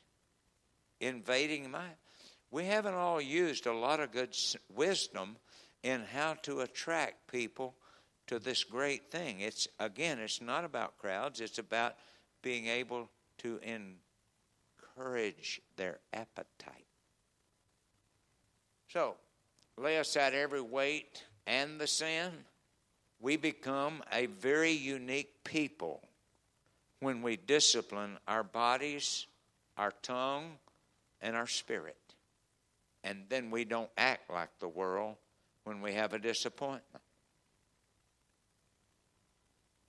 [1.00, 1.86] invading my.
[2.52, 4.36] We haven't all used a lot of good
[4.74, 5.38] wisdom
[5.84, 7.76] in how to attract people
[8.28, 9.42] to this great thing.
[9.42, 11.96] It's again, it's not about crowds, it's about
[12.42, 13.96] being able to in
[15.00, 16.86] encourage their appetite.
[18.88, 19.16] So,
[19.78, 22.32] lay aside every weight and the sin.
[23.22, 26.02] We become a very unique people
[27.02, 29.28] when we discipline our bodies,
[29.78, 30.54] our tongue,
[31.22, 31.98] and our spirit.
[33.04, 35.16] And then we don't act like the world,
[35.64, 37.04] when we have a disappointment.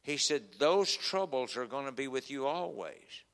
[0.02, 3.24] He said, Those troubles are going to be with you always.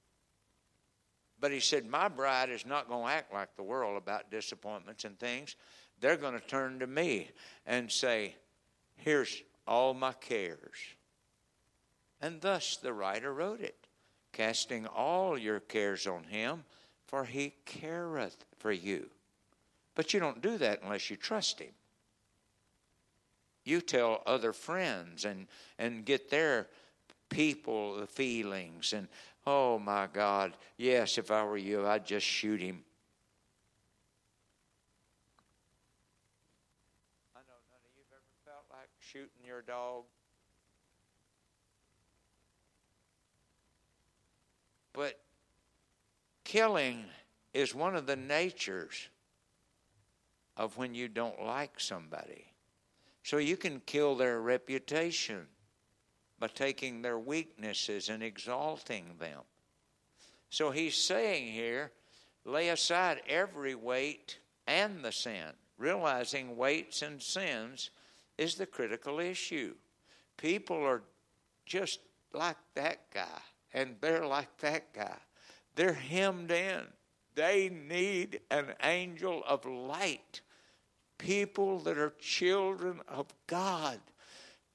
[1.40, 5.04] But he said, My bride is not going to act like the world about disappointments
[5.04, 5.56] and things.
[6.00, 7.30] They're going to turn to me
[7.66, 8.34] and say,
[8.96, 10.78] Here's all my cares.
[12.20, 13.76] And thus the writer wrote it
[14.32, 16.62] casting all your cares on him,
[17.06, 19.08] for he careth for you.
[19.94, 21.72] But you don't do that unless you trust him.
[23.64, 25.46] You tell other friends and,
[25.78, 26.68] and get their
[27.30, 29.08] people the feelings and
[29.46, 32.82] oh my God, yes, if I were you, I'd just shoot him.
[37.34, 40.04] I know none of you've ever felt like shooting your dog.
[44.92, 45.20] But
[46.44, 47.04] killing
[47.52, 49.08] is one of the natures
[50.56, 52.46] of when you don't like somebody.
[53.22, 55.46] So you can kill their reputation
[56.38, 59.40] by taking their weaknesses and exalting them.
[60.50, 61.92] So he's saying here,
[62.44, 67.90] lay aside every weight and the sin, realizing weights and sins
[68.38, 69.74] is the critical issue.
[70.36, 71.02] People are
[71.64, 72.00] just
[72.32, 73.40] like that guy,
[73.72, 75.16] and they're like that guy.
[75.74, 76.82] They're hemmed in.
[77.34, 80.40] They need an angel of light.
[81.18, 84.00] People that are children of God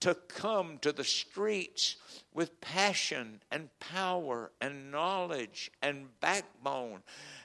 [0.01, 1.95] to come to the streets
[2.33, 7.01] with passion and power and knowledge and backbone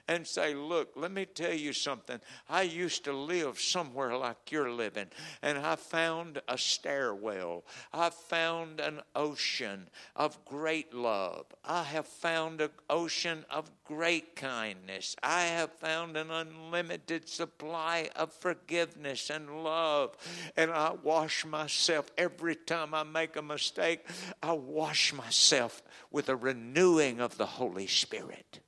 [0.08, 2.20] and say, Look, let me tell you something.
[2.48, 5.06] I used to live somewhere like you're living,
[5.42, 7.64] and I found a stairwell.
[7.92, 11.46] I found an ocean of great love.
[11.64, 15.16] I have found an ocean of great kindness.
[15.22, 20.16] I have found an unlimited supply of forgiveness and love.
[20.56, 24.06] And I wash myself every time I make a mistake.
[24.42, 28.60] I wash myself with a renewing of the Holy Spirit.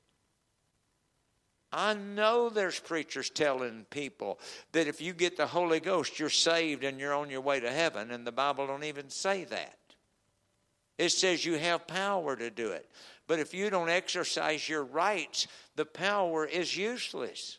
[1.70, 4.40] I know there's preachers telling people
[4.72, 7.70] that if you get the Holy Ghost, you're saved and you're on your way to
[7.70, 9.76] heaven, and the Bible don't even say that.
[10.96, 12.90] It says you have power to do it.
[13.26, 15.46] But if you don't exercise your rights,
[15.76, 17.58] the power is useless.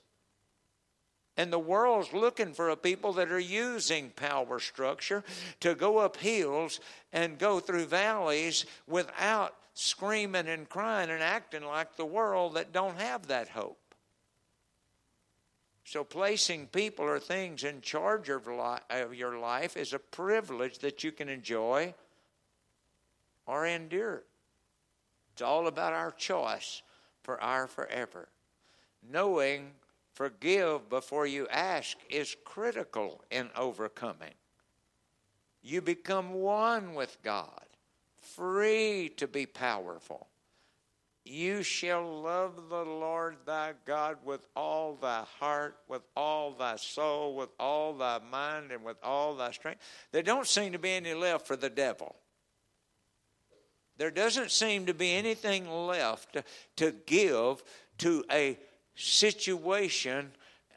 [1.40, 5.24] And the world's looking for a people that are using power structure
[5.62, 6.82] to go up hills
[7.14, 13.00] and go through valleys without screaming and crying and acting like the world that don't
[13.00, 13.80] have that hope.
[15.86, 18.46] So, placing people or things in charge of,
[18.90, 21.94] of your life is a privilege that you can enjoy
[23.46, 24.24] or endure.
[25.32, 26.82] It's all about our choice
[27.24, 28.28] for our forever.
[29.10, 29.72] Knowing
[30.20, 34.34] forgive before you ask is critical in overcoming.
[35.62, 37.66] You become one with God,
[38.18, 40.28] free to be powerful.
[41.24, 47.36] You shall love the Lord thy God with all thy heart, with all thy soul,
[47.36, 49.82] with all thy mind, and with all thy strength.
[50.12, 52.18] There don't seem to be any left for the devil.
[53.96, 56.36] There doesn't seem to be anything left
[56.76, 57.64] to give
[58.00, 58.58] to a
[59.00, 60.32] situation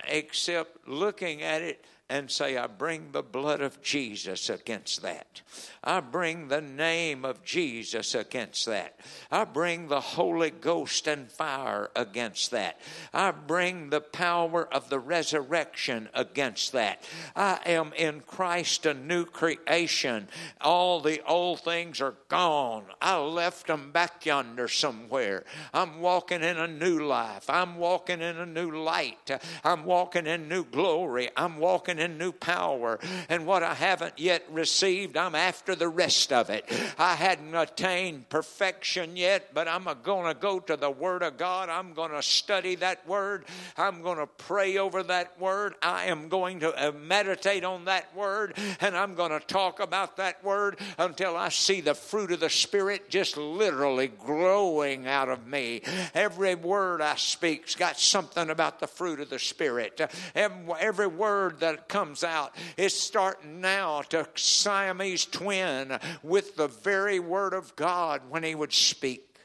[0.09, 5.41] except looking at it and say, I bring the blood of Jesus against that.
[5.83, 9.01] I bring the name of Jesus against that.
[9.31, 12.79] I bring the Holy Ghost and fire against that.
[13.15, 17.03] I bring the power of the resurrection against that.
[17.35, 20.29] I am in Christ a new creation.
[20.61, 22.85] All the old things are gone.
[23.01, 25.45] I left them back yonder somewhere.
[25.73, 27.49] I'm walking in a new life.
[27.49, 29.31] I'm walking in a new light.
[29.65, 31.31] I'm walking in new glory.
[31.37, 32.99] I'm walking in new power.
[33.29, 36.65] And what I haven't yet received, I'm after the rest of it.
[36.99, 41.69] I hadn't attained perfection yet, but I'm going to go to the Word of God.
[41.69, 43.47] I'm going to study that Word.
[43.77, 45.75] I'm going to pray over that Word.
[45.83, 50.19] I am going to uh, meditate on that Word, and I'm going to talk about
[50.19, 55.47] that Word until I see the fruit of the Spirit just literally growing out of
[55.47, 55.83] me.
[56.15, 60.01] Every word I speak's got something about the fruit of the Spirit.
[60.35, 67.53] Every word that comes out is starting now to Siamese twin with the very word
[67.53, 69.37] of God when he would speak.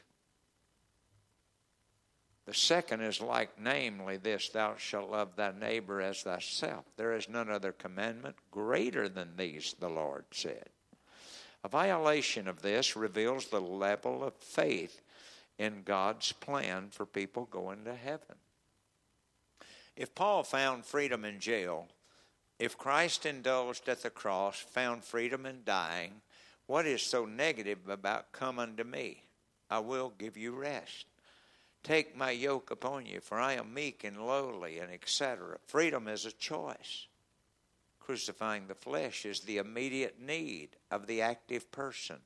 [2.45, 6.85] The second is like, namely, this thou shalt love thy neighbor as thyself.
[6.95, 10.69] There is none other commandment greater than these, the Lord said.
[11.65, 15.01] A violation of this reveals the level of faith
[15.59, 18.37] in God's plan for people going to heaven.
[19.97, 21.89] If Paul found freedom in jail,
[22.59, 26.21] If Christ indulged at the cross, found freedom in dying,
[26.65, 29.23] what is so negative about come unto me?
[29.69, 31.05] I will give you rest.
[31.83, 35.57] Take my yoke upon you, for I am meek and lowly, and etc.
[35.67, 37.07] Freedom is a choice.
[37.99, 42.17] Crucifying the flesh is the immediate need of the active person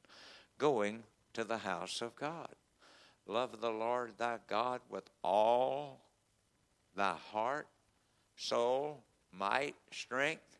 [0.57, 1.03] going
[1.33, 2.55] to the house of God.
[3.27, 6.01] Love the Lord thy God with all
[6.95, 7.67] thy heart,
[8.35, 9.03] soul,
[9.37, 10.51] might, strength.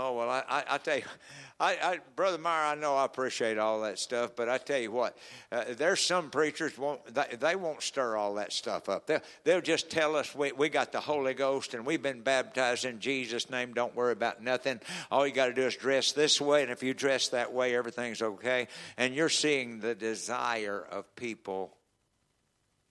[0.00, 1.02] Oh well, I, I, I tell you,
[1.60, 4.92] I, I, brother Meyer, I know I appreciate all that stuff, but I tell you
[4.92, 5.18] what,
[5.50, 9.08] uh, there's some preachers won't they, they, won't stir all that stuff up.
[9.08, 12.84] They'll, they'll just tell us we we got the Holy Ghost and we've been baptized
[12.84, 13.74] in Jesus' name.
[13.74, 14.78] Don't worry about nothing.
[15.10, 17.74] All you got to do is dress this way, and if you dress that way,
[17.74, 18.68] everything's okay.
[18.96, 21.76] And you're seeing the desire of people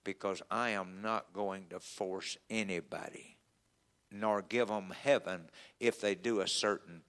[0.04, 3.37] because I am not going to force anybody
[4.10, 5.50] nor give them heaven
[5.80, 7.02] if they do a certain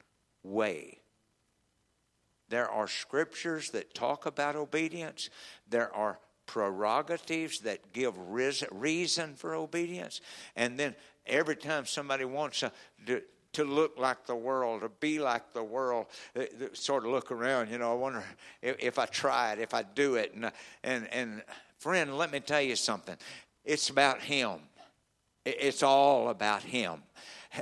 [0.43, 1.00] way.
[2.50, 5.30] There are scriptures that talk about obedience.
[5.70, 10.20] There are prerogatives that give reason for obedience.
[10.56, 10.95] And then
[11.28, 12.64] every time somebody wants
[13.06, 13.22] to,
[13.54, 17.32] to look like the world, to be like the world, eh, eh, sort of look
[17.32, 18.24] around, you know, I wonder
[18.64, 20.34] if, if I try it, if I do it.
[20.34, 20.52] And,
[20.84, 21.43] and, and
[21.78, 23.16] friend, let me tell you something.
[23.64, 24.60] It's about Him.
[25.60, 27.04] It's all about Him.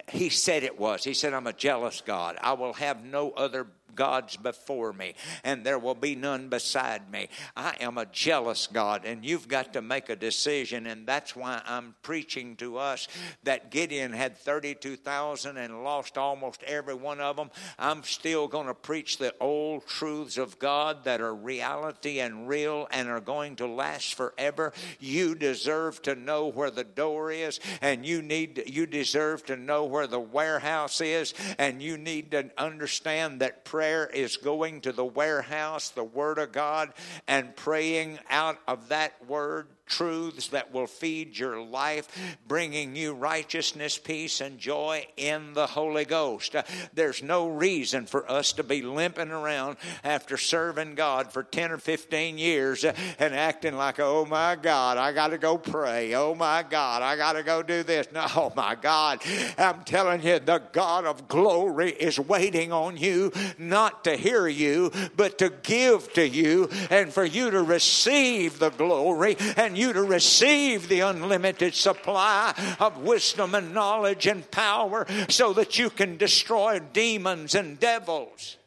[0.10, 1.04] He said it was.
[1.04, 2.38] He said, I'm a jealous God.
[2.42, 3.68] I will have no other
[3.98, 7.28] gods before me, and there will be none beside me.
[7.58, 11.62] I am a jealous God, and you've got to make a decision, and that's why
[11.66, 13.10] I'm preaching to us
[13.44, 17.50] that Gideon had 32,000 and lost almost every one of them.
[17.78, 22.88] I'm still going to preach the old truths of God that are reality and real
[22.92, 24.74] and are going to last forever.
[25.00, 29.77] You deserve to know where the door is, and you need you deserve to know
[29.86, 34.92] where the warehouse is, and you need to understand that prayer prayer is going to
[34.92, 36.92] the warehouse, the Word of God,
[37.28, 42.08] and praying out of that Word truths that will feed your life,
[42.48, 46.56] bringing you righteousness, peace, and joy in the Holy Ghost.
[46.56, 46.64] Uh,
[46.94, 51.78] there's no reason for us to be limping around after serving God for 10 or
[51.78, 56.14] 15 years uh, and acting like, oh my God, I got to go pray.
[56.14, 58.08] Oh my God, I got to go do this.
[58.12, 59.22] No, oh my God,
[59.58, 64.92] I'm telling you, the God of glory is waiting on you not to hear you,
[65.16, 70.04] but to give to you and for you to receive the glory and you to
[70.04, 76.80] receive the unlimited supply of wisdom and knowledge and power so that you can destroy
[76.80, 78.58] demons and devils.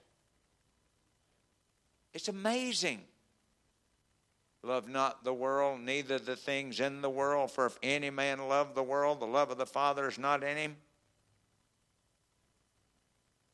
[2.14, 3.00] It's amazing.
[4.62, 8.74] Love not the world, neither the things in the world, for if any man love
[8.74, 10.76] the world, the love of the Father is not in him.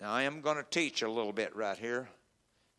[0.01, 2.09] Now, I am going to teach a little bit right here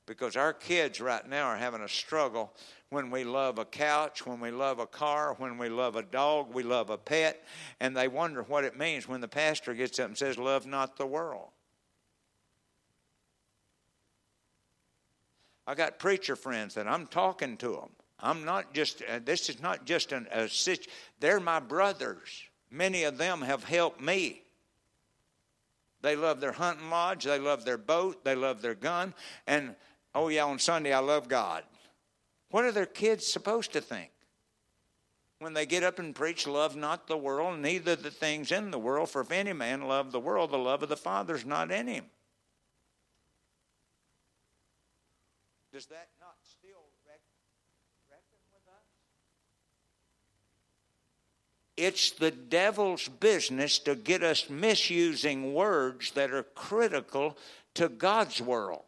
[0.07, 2.51] because our kids right now are having a struggle
[2.89, 6.53] when we love a couch, when we love a car, when we love a dog,
[6.53, 7.43] we love a pet,
[7.81, 10.97] and they wonder what it means when the pastor gets up and says, Love not
[10.97, 11.49] the world.
[15.67, 17.89] I got preacher friends that I'm talking to them.
[18.21, 20.91] I'm not just, uh, this is not just an, a situation.
[21.19, 22.43] They're my brothers.
[22.71, 24.43] Many of them have helped me.
[26.01, 29.13] They love their hunting lodge, they love their boat, they love their gun,
[29.45, 29.75] and
[30.17, 31.63] oh, yeah, on Sunday I love God.
[32.49, 34.09] What are their kids supposed to think?
[35.39, 38.79] When they get up and preach, love not the world, neither the things in the
[38.79, 41.71] world, for if any man love the world, the love of the Father is not
[41.71, 42.05] in him.
[45.71, 46.85] Does that not still
[48.09, 48.83] reckon with us?
[51.75, 57.37] It's the devil's business to get us misusing words that are critical
[57.75, 58.81] to God's world.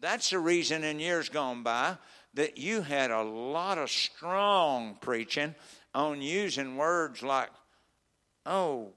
[0.00, 1.98] That's the reason in years gone by
[2.34, 5.54] that you had a lot of strong preaching
[5.94, 7.50] on using words like,
[8.46, 8.90] oh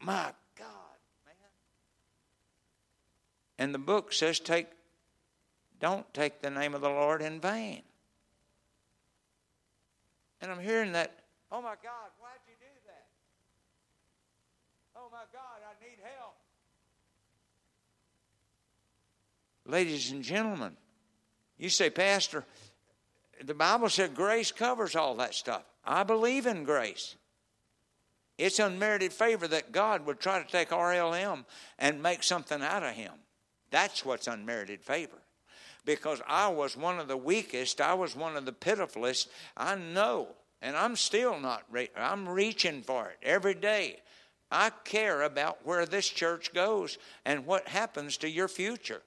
[0.00, 1.34] my God, man.
[3.58, 4.66] And the book says, take,
[5.80, 7.82] don't take the name of the Lord in vain.
[10.40, 11.12] And I'm hearing that,
[11.50, 13.06] oh my God, why'd you do that?
[14.96, 16.34] Oh my God, I need help.
[19.72, 20.76] Ladies and gentlemen,
[21.56, 22.44] you say, Pastor,
[23.42, 25.62] the Bible said grace covers all that stuff.
[25.82, 27.16] I believe in grace.
[28.36, 31.46] It's unmerited favor that God would try to take RLM
[31.78, 33.12] and make something out of him.
[33.70, 35.22] That's what's unmerited favor.
[35.86, 39.30] Because I was one of the weakest, I was one of the pitifulest.
[39.56, 40.28] I know,
[40.60, 44.00] and I'm still not, re- I'm reaching for it every day.
[44.50, 49.00] I care about where this church goes and what happens to your future.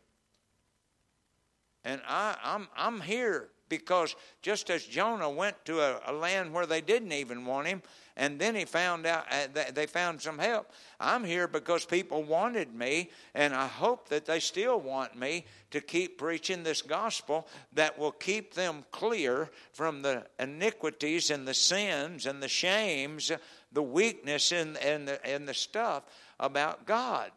[1.85, 6.65] And I, I'm, I'm here because just as Jonah went to a, a, land where
[6.65, 7.81] they didn't even want him,
[8.17, 10.71] and then he found out uh, they found some help.
[10.99, 15.81] I'm here because people wanted me, and I hope that they still want me to
[15.81, 22.25] keep preaching this gospel that will keep them clear from the iniquities and the sins
[22.25, 23.31] and the shames,
[23.71, 26.03] the weakness and, and, the, and the stuff
[26.39, 27.31] about God.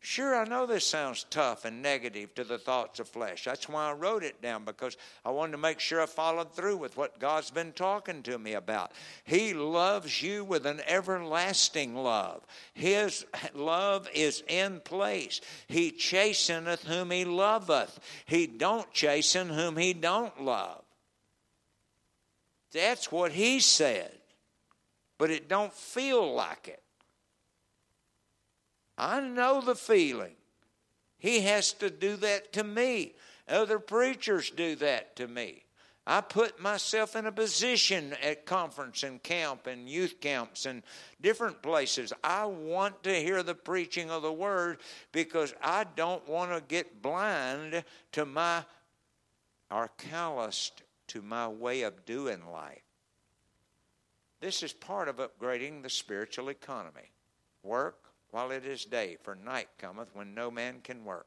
[0.00, 3.44] Sure, I know this sounds tough and negative to the thoughts of flesh.
[3.44, 6.76] That's why I wrote it down because I wanted to make sure I followed through
[6.76, 8.92] with what God's been talking to me about.
[9.24, 12.46] He loves you with an everlasting love.
[12.74, 15.40] His love is in place.
[15.66, 17.98] He chasteneth whom he loveth.
[18.24, 20.84] He don't chasten whom he don't love.
[22.72, 24.12] That's what he said.
[25.18, 26.82] But it don't feel like it.
[28.98, 30.34] I know the feeling.
[31.18, 33.14] He has to do that to me.
[33.48, 35.64] Other preachers do that to me.
[36.06, 40.82] I put myself in a position at conference and camp and youth camps and
[41.20, 42.14] different places.
[42.24, 44.78] I want to hear the preaching of the word
[45.12, 48.64] because I don't want to get blind to my
[49.70, 52.80] or calloused to my way of doing life.
[54.40, 57.12] This is part of upgrading the spiritual economy.
[57.62, 61.26] Work, while it is day, for night cometh when no man can work.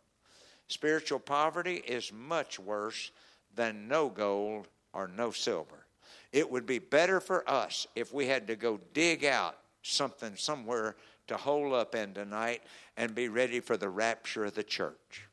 [0.67, 3.11] Spiritual poverty is much worse
[3.55, 5.85] than no gold or no silver.
[6.31, 10.95] It would be better for us if we had to go dig out something somewhere
[11.27, 12.61] to hole up in tonight
[12.97, 15.27] and be ready for the rapture of the church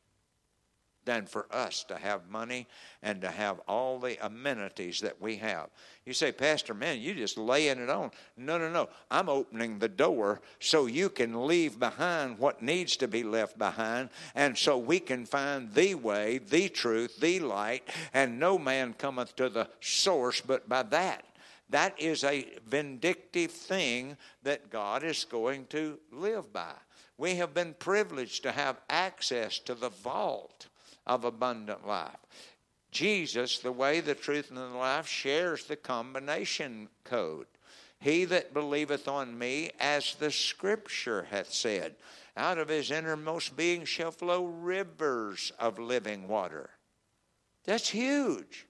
[1.09, 2.67] than for us to have money
[3.01, 5.71] and to have all the amenities that we have.
[6.05, 8.11] You say, Pastor, man, you just laying it on.
[8.37, 8.89] No, no, no.
[9.09, 14.09] I'm opening the door so you can leave behind what needs to be left behind,
[14.35, 19.35] and so we can find the way, the truth, the light, and no man cometh
[19.37, 21.25] to the source but by that.
[21.71, 26.73] That is a vindictive thing that God is going to live by.
[27.17, 30.68] We have been privileged to have access to the vault
[31.05, 32.17] of abundant life.
[32.91, 37.47] Jesus, the way, the truth, and the life, shares the combination code.
[37.99, 41.95] He that believeth on me, as the scripture hath said,
[42.37, 46.69] out of his innermost being shall flow rivers of living water.
[47.65, 48.65] That's huge.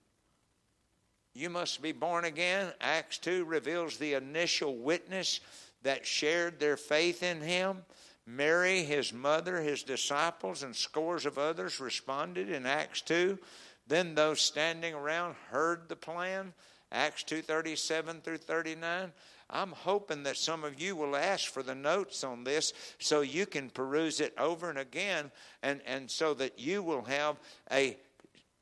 [1.33, 2.73] You must be born again.
[2.81, 5.39] Acts 2 reveals the initial witness
[5.83, 7.83] that shared their faith in him.
[8.29, 13.39] Mary, his mother, his disciples, and scores of others responded in Acts 2.
[13.87, 16.53] Then those standing around heard the plan.
[16.91, 19.11] Acts 2:37 through 39.
[19.49, 23.47] I'm hoping that some of you will ask for the notes on this so you
[23.47, 25.31] can peruse it over and again
[25.63, 27.39] and, and so that you will have
[27.71, 27.97] a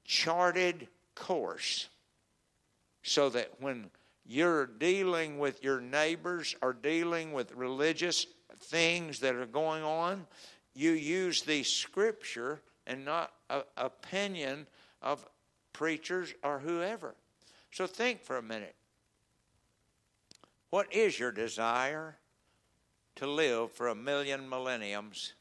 [0.06, 1.90] charted course
[3.04, 3.90] so that when
[4.26, 8.26] you're dealing with your neighbors or dealing with religious
[8.60, 10.26] things that are going on,
[10.74, 14.68] you use the scripture and not a, opinion
[15.02, 15.26] of
[15.74, 17.16] preachers or whoever.
[17.72, 18.76] So think for a minute.
[20.70, 22.18] What is your desire
[23.16, 25.34] to live for a million millenniums?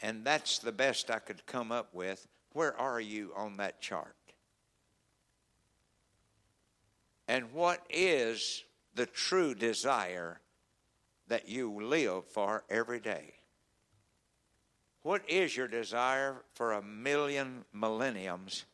[0.00, 2.26] And that's the best I could come up with.
[2.52, 4.16] Where are you on that chart?
[7.28, 10.41] And what is the true desire
[11.28, 13.34] that you live for every day.
[15.02, 18.64] What is your desire for a million millenniums?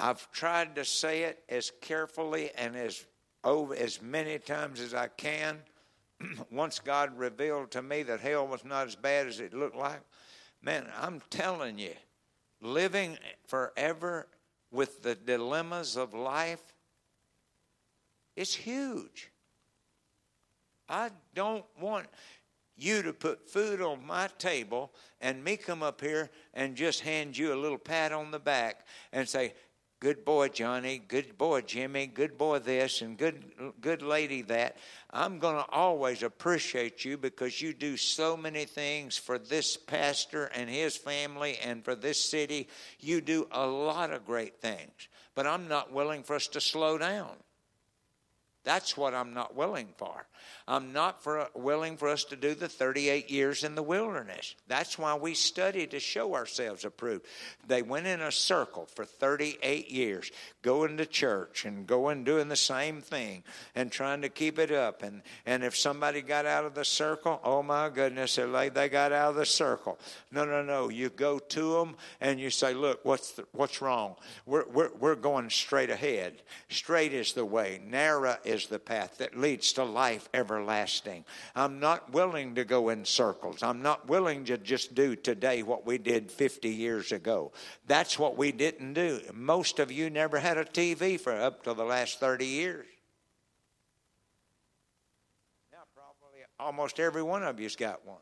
[0.00, 3.04] I've tried to say it as carefully and as
[3.44, 5.58] over as many times as I can.
[6.50, 10.00] Once God revealed to me that hell was not as bad as it looked like,
[10.62, 11.94] man, I'm telling you,
[12.60, 14.28] living forever
[14.70, 16.62] with the dilemmas of life,
[18.36, 19.30] it's huge.
[20.88, 22.06] I don't want
[22.76, 27.36] you to put food on my table and me come up here and just hand
[27.36, 29.52] you a little pat on the back and say,
[30.00, 30.98] good boy johnny.
[31.08, 32.06] Good boy jimmy.
[32.06, 33.44] Good boy this and good
[33.80, 34.76] good lady that.
[35.10, 40.44] I'm going to always appreciate you because you do so many things for this pastor
[40.54, 42.68] and his family and for this city.
[43.00, 45.08] You do a lot of great things
[45.38, 47.30] but i'm not willing for us to slow down.
[48.64, 50.26] That's what I'm not willing for.
[50.68, 54.54] I'm not for, willing for us to do the 38 years in the wilderness.
[54.68, 57.24] That's why we study to show ourselves approved.
[57.66, 62.56] They went in a circle for 38 years, going to church and going doing the
[62.56, 63.44] same thing
[63.74, 65.02] and trying to keep it up.
[65.02, 69.30] And, and if somebody got out of the circle, oh my goodness, they got out
[69.30, 69.98] of the circle.
[70.30, 70.90] No, no, no.
[70.90, 74.16] You go to them and you say, look, what's, the, what's wrong?
[74.44, 76.42] We're, we're, we're going straight ahead.
[76.68, 81.24] Straight is the way, narrow is the path that leads to life ever everlasting.
[81.54, 83.62] I'm not willing to go in circles.
[83.62, 87.52] I'm not willing to just do today what we did 50 years ago.
[87.86, 89.20] That's what we didn't do.
[89.32, 92.86] Most of you never had a TV for up to the last 30 years.
[95.72, 98.16] Now, probably almost every one of you's got one.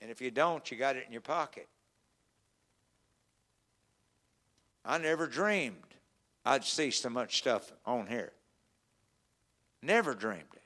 [0.00, 1.66] And if you don't, you got it in your pocket.
[4.84, 5.76] I never dreamed
[6.48, 8.32] I'd see so much stuff on here.
[9.82, 10.62] Never dreamed it.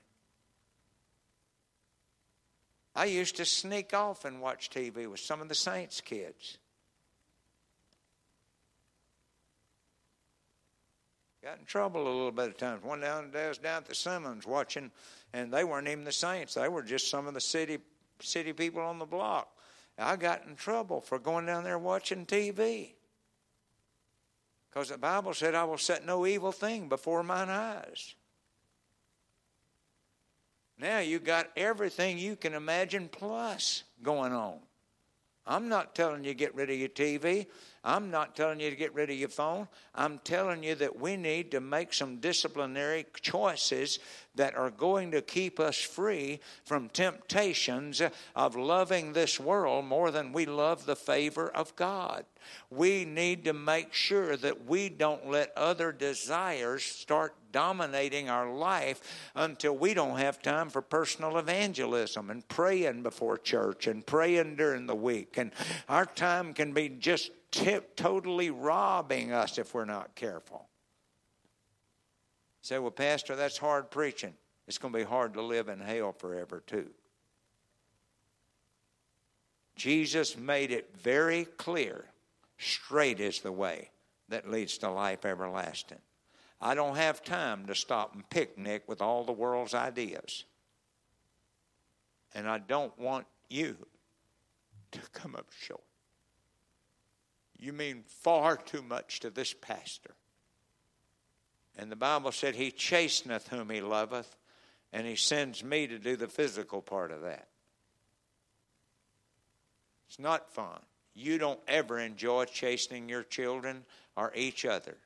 [2.94, 6.58] I used to sneak off and watch TV with some of the Saints kids.
[11.42, 12.84] Got in trouble a little bit of times.
[12.84, 14.92] One down day I was down at the Simmons watching,
[15.32, 16.54] and they weren't even the Saints.
[16.54, 17.78] They were just some of the city
[18.20, 19.48] city people on the block.
[19.98, 22.92] I got in trouble for going down there watching TV.
[24.70, 28.14] Because the Bible said, I will set no evil thing before mine eyes.
[30.82, 34.58] Now you got everything you can imagine plus going on.
[35.46, 37.46] I'm not telling you get rid of your TV.
[37.84, 39.68] I'm not telling you to get rid of your phone.
[39.94, 44.00] I'm telling you that we need to make some disciplinary choices
[44.34, 48.02] that are going to keep us free from temptations
[48.34, 52.24] of loving this world more than we love the favor of God.
[52.70, 59.30] We need to make sure that we don't let other desires start dominating our life
[59.34, 64.86] until we don't have time for personal evangelism and praying before church and praying during
[64.86, 65.36] the week.
[65.36, 65.53] And
[65.88, 70.66] our time can be just tip, totally robbing us if we're not careful.
[72.62, 74.34] Say, well, Pastor, that's hard preaching.
[74.66, 76.90] It's going to be hard to live in hell forever, too.
[79.74, 82.05] Jesus made it very clear
[82.59, 83.90] straight is the way
[84.28, 85.98] that leads to life everlasting.
[86.64, 90.44] I don't have time to stop and picnic with all the world's ideas.
[92.34, 93.76] And I don't want you
[94.92, 95.82] to come up short.
[97.58, 100.14] You mean far too much to this pastor.
[101.76, 104.36] And the Bible said, He chasteneth whom He loveth,
[104.92, 107.48] and He sends me to do the physical part of that.
[110.08, 110.78] It's not fun.
[111.14, 113.84] You don't ever enjoy chastening your children
[114.16, 114.96] or each other,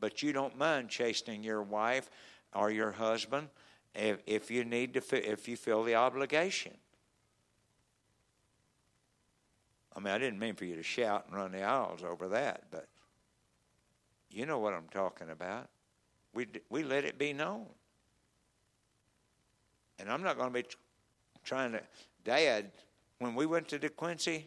[0.00, 2.10] but you don't mind chastening your wife
[2.54, 3.48] or your husband
[3.94, 6.72] if, if you need to, if you feel the obligation.
[9.94, 12.64] I mean, I didn't mean for you to shout and run the aisles over that,
[12.70, 12.86] but
[14.30, 15.68] you know what I'm talking about.
[16.34, 17.66] We, we let it be known.
[19.98, 20.64] And I'm not going to be
[21.42, 21.80] trying to.
[22.24, 22.70] Dad,
[23.18, 24.44] when we went to DeQuincy,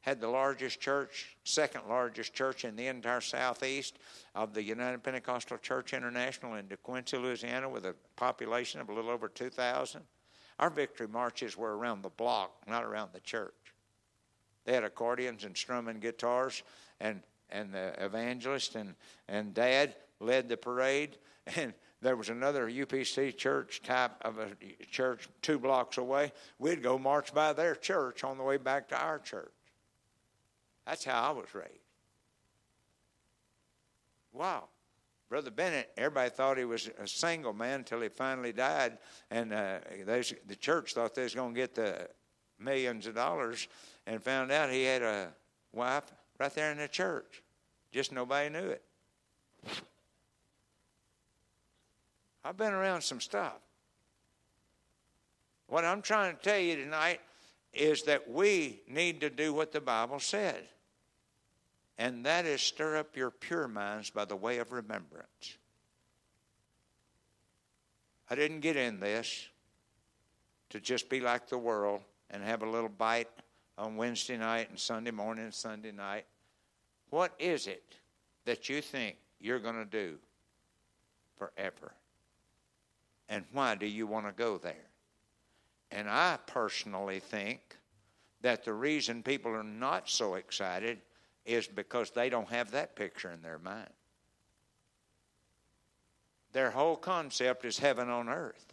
[0.00, 3.98] had the largest church, second largest church in the entire southeast
[4.34, 8.92] of the United Pentecostal Church International in De DeQuincy, Louisiana, with a population of a
[8.92, 10.00] little over 2,000.
[10.58, 13.54] Our victory marches were around the block, not around the church.
[14.64, 16.62] They had accordions and strumming guitars,
[17.00, 17.22] and
[17.52, 18.94] and the evangelist and
[19.28, 21.16] and Dad led the parade,
[21.56, 24.50] and there was another UPC church type of a
[24.90, 26.32] church two blocks away.
[26.58, 29.52] We'd go march by their church on the way back to our church.
[30.90, 31.68] That's how I was raised.
[34.32, 34.64] Wow.
[35.28, 38.98] Brother Bennett, everybody thought he was a single man until he finally died,
[39.30, 42.08] and uh, the church thought they was going to get the
[42.58, 43.68] millions of dollars,
[44.08, 45.28] and found out he had a
[45.72, 47.44] wife right there in the church.
[47.92, 48.82] Just nobody knew it.
[52.44, 53.60] I've been around some stuff.
[55.68, 57.20] What I'm trying to tell you tonight
[57.72, 60.66] is that we need to do what the Bible said
[62.00, 65.58] and that is stir up your pure minds by the way of remembrance.
[68.30, 69.48] I didn't get in this
[70.70, 73.28] to just be like the world and have a little bite
[73.76, 76.24] on Wednesday night and Sunday morning and Sunday night.
[77.10, 77.96] What is it
[78.46, 80.16] that you think you're going to do
[81.36, 81.92] forever?
[83.28, 84.88] And why do you want to go there?
[85.90, 87.76] And I personally think
[88.40, 91.00] that the reason people are not so excited
[91.44, 93.88] is because they don't have that picture in their mind.
[96.52, 98.72] Their whole concept is heaven on earth.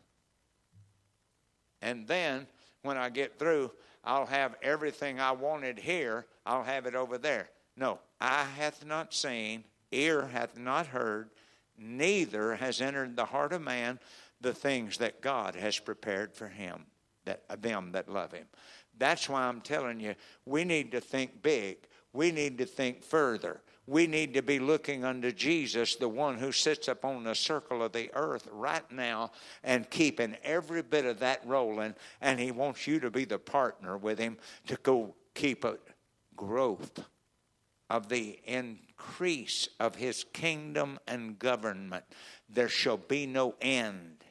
[1.81, 2.47] And then
[2.81, 3.71] when I get through,
[4.03, 7.49] I'll have everything I wanted here, I'll have it over there.
[7.75, 11.29] No, eye hath not seen, ear hath not heard,
[11.77, 13.99] neither has entered the heart of man
[14.41, 16.85] the things that God has prepared for him,
[17.25, 18.45] that them that love him.
[18.97, 20.15] That's why I'm telling you,
[20.45, 21.77] we need to think big.
[22.13, 23.61] We need to think further.
[23.85, 27.93] We need to be looking unto Jesus, the one who sits upon the circle of
[27.93, 29.31] the earth right now
[29.63, 31.95] and keeping every bit of that rolling.
[32.19, 34.37] And He wants you to be the partner with Him
[34.67, 35.77] to go keep a
[36.35, 36.99] growth
[37.89, 42.03] of the increase of His kingdom and government.
[42.49, 44.25] There shall be no end.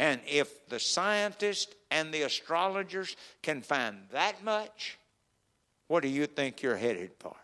[0.00, 4.98] And if the scientists and the astrologers can find that much,
[5.88, 7.36] what do you think you're headed for?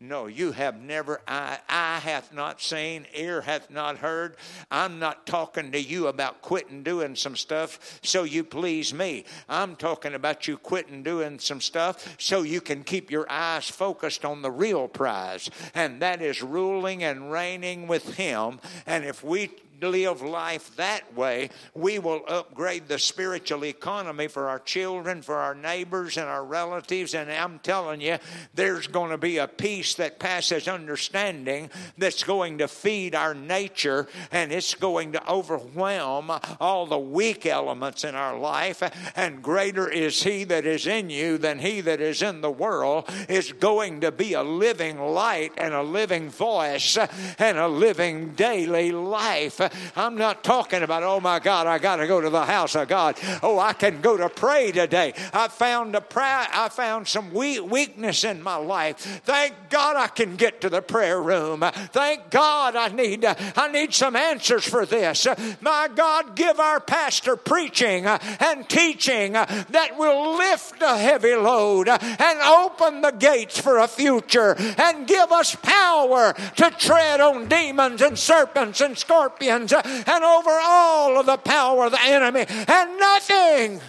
[0.00, 4.36] No, you have never, eye, eye hath not seen, ear hath not heard.
[4.70, 9.26] I'm not talking to you about quitting doing some stuff so you please me.
[9.46, 14.24] I'm talking about you quitting doing some stuff so you can keep your eyes focused
[14.24, 18.60] on the real prize, and that is ruling and reigning with Him.
[18.86, 19.50] And if we
[19.86, 25.54] live life that way, we will upgrade the spiritual economy for our children, for our
[25.54, 27.14] neighbors, and our relatives.
[27.14, 28.18] And I'm telling you,
[28.54, 34.08] there's going to be a peace that passes understanding that's going to feed our nature
[34.32, 38.82] and it's going to overwhelm all the weak elements in our life.
[39.16, 43.08] And greater is He that is in you than He that is in the world,
[43.28, 46.96] is going to be a living light and a living voice
[47.38, 49.60] and a living daily life
[49.96, 52.88] I'm not talking about, oh my God, I got to go to the house of
[52.88, 53.16] God.
[53.42, 55.14] Oh, I can go to pray today.
[55.32, 58.98] I found a prayer, I found some weakness in my life.
[59.24, 61.64] Thank God I can get to the prayer room.
[61.92, 65.26] Thank God I need, I need some answers for this.
[65.60, 72.40] My God, give our pastor preaching and teaching that will lift a heavy load and
[72.40, 78.18] open the gates for a future and give us power to tread on demons and
[78.18, 83.80] serpents and scorpions and over all of the power of the enemy, and nothing,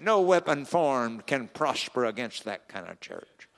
[0.00, 3.48] no weapon formed, can prosper against that kind of church.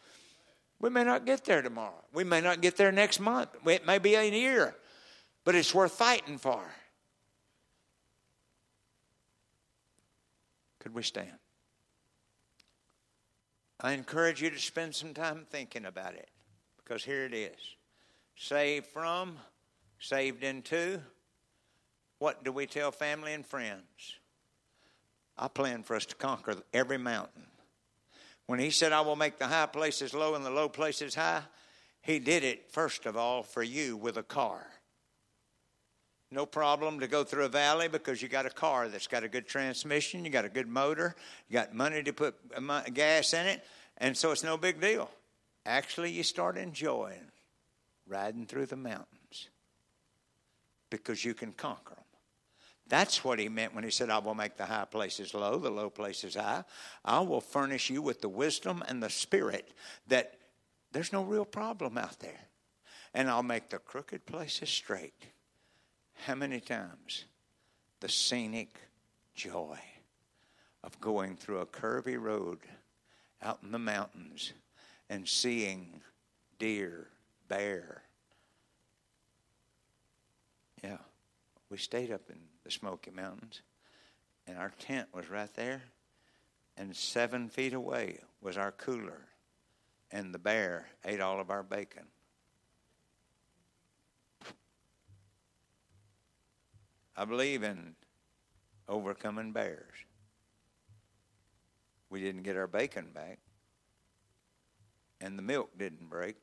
[0.81, 2.05] We may not get there tomorrow.
[2.14, 3.51] We may not get there next month.
[3.66, 4.75] It may be a year,
[5.45, 6.62] but it's worth fighting for.
[10.79, 11.29] Could we stand?
[13.83, 16.29] I encourage you to spend some time thinking about it
[16.79, 17.57] because here it is
[18.37, 19.37] saved from,
[19.99, 21.01] saved into,
[22.21, 24.18] what do we tell family and friends?
[25.37, 27.47] I plan for us to conquer every mountain.
[28.47, 31.43] When he said, I will make the high places low and the low places high,
[32.03, 34.66] he did it, first of all, for you with a car.
[36.31, 39.29] No problem to go through a valley because you got a car that's got a
[39.29, 41.16] good transmission, you got a good motor,
[41.49, 43.64] you got money to put uh, gas in it,
[43.99, 45.11] and so it's no big deal.
[45.64, 47.31] Actually, you start enjoying
[48.07, 49.49] riding through the mountains
[50.91, 52.10] because you can conquer them.
[52.91, 55.70] That's what he meant when he said, I will make the high places low, the
[55.70, 56.64] low places high.
[57.05, 59.72] I will furnish you with the wisdom and the spirit
[60.09, 60.34] that
[60.91, 62.49] there's no real problem out there.
[63.14, 65.14] And I'll make the crooked places straight.
[66.26, 67.26] How many times?
[68.01, 68.74] The scenic
[69.36, 69.78] joy
[70.82, 72.59] of going through a curvy road
[73.41, 74.53] out in the mountains
[75.09, 76.01] and seeing
[76.59, 77.07] deer,
[77.47, 78.03] bear.
[80.82, 80.99] Yeah,
[81.68, 83.63] we stayed up in the Smoky Mountains.
[84.47, 85.83] And our tent was right there.
[86.77, 89.27] And seven feet away was our cooler.
[90.11, 92.05] And the bear ate all of our bacon.
[97.17, 97.95] I believe in
[98.89, 99.95] overcoming bears.
[102.09, 103.39] We didn't get our bacon back,
[105.21, 106.37] and the milk didn't break.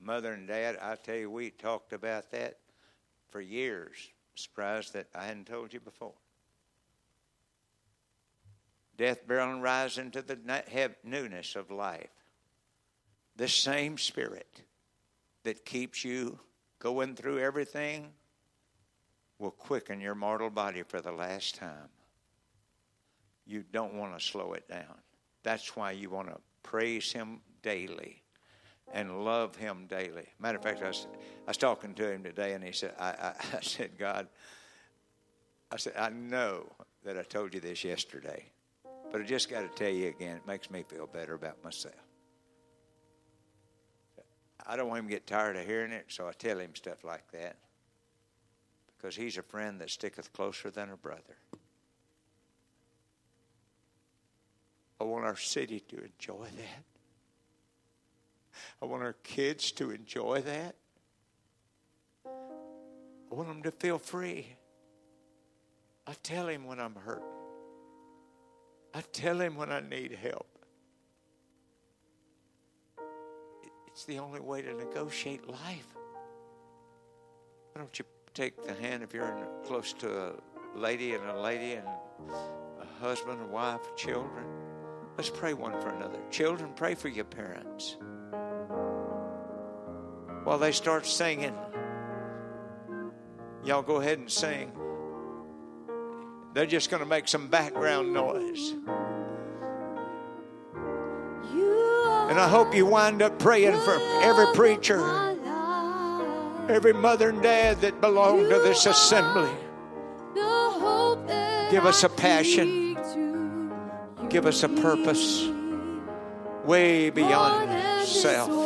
[0.00, 2.58] Mother and Dad, I tell you, we talked about that
[3.28, 3.96] for years
[4.38, 6.14] surprised that I hadn't told you before.
[8.96, 10.38] Death, burial, and rise into the
[11.04, 12.10] newness of life.
[13.36, 14.62] The same spirit
[15.44, 16.38] that keeps you
[16.80, 18.12] going through everything
[19.38, 21.88] will quicken your mortal body for the last time.
[23.46, 24.96] You don't want to slow it down.
[25.44, 28.22] That's why you want to praise Him daily
[28.92, 30.26] and love him daily.
[30.40, 31.06] Matter of fact, I was,
[31.46, 34.28] I was talking to him today, and he said, I, I, I said, God,
[35.70, 36.66] I said, I know
[37.04, 38.46] that I told you this yesterday,
[39.12, 40.36] but I just got to tell you again.
[40.36, 41.94] It makes me feel better about myself.
[44.66, 47.04] I don't want him to get tired of hearing it, so I tell him stuff
[47.04, 47.56] like that.
[48.96, 51.36] Because he's a friend that sticketh closer than a brother.
[55.00, 56.97] I want our city to enjoy that.
[58.82, 60.74] I want our kids to enjoy that.
[62.26, 64.56] I want them to feel free.
[66.06, 67.22] I tell him when I'm hurt.
[68.94, 70.46] I tell him when I need help.
[73.86, 75.88] It's the only way to negotiate life.
[77.72, 80.32] Why don't you take the hand if you're close to a
[80.76, 81.86] lady and a lady and
[82.80, 84.46] a husband, a wife, children?
[85.16, 86.20] Let's pray one for another.
[86.30, 87.96] Children, pray for your parents.
[90.48, 91.52] While they start singing,
[93.62, 94.72] y'all go ahead and sing.
[96.54, 98.72] They're just going to make some background noise.
[102.30, 105.04] And I hope you wind up praying for every preacher,
[106.70, 109.52] every mother and dad that belong to this assembly.
[111.70, 112.94] Give us a passion,
[114.30, 115.46] give us a purpose
[116.64, 118.57] way beyond self.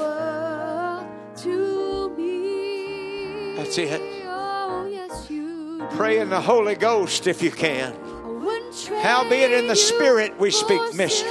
[3.63, 4.03] That's it.
[5.93, 7.95] Pray in the Holy Ghost if you can.
[9.03, 11.31] Howbeit in the Spirit we speak mysteries.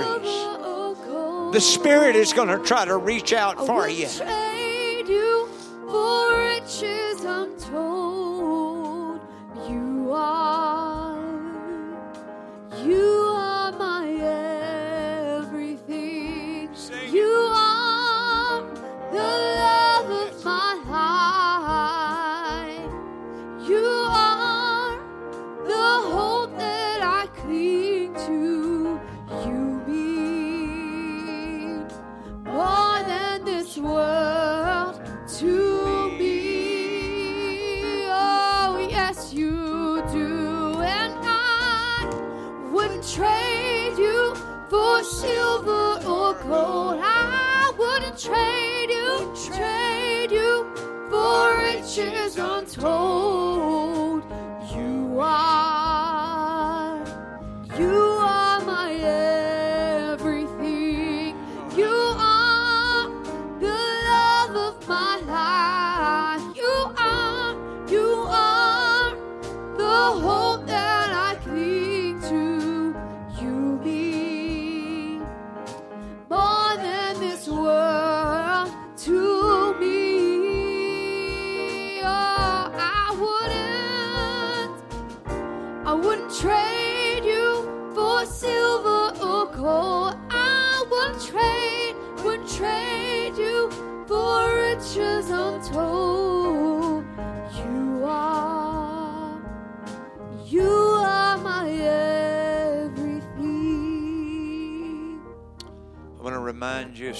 [1.51, 4.07] The Spirit is going to try to reach out for you.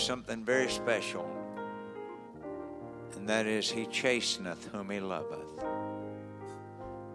[0.01, 1.25] Something very special,
[3.15, 5.63] and that is, He chasteneth whom He loveth.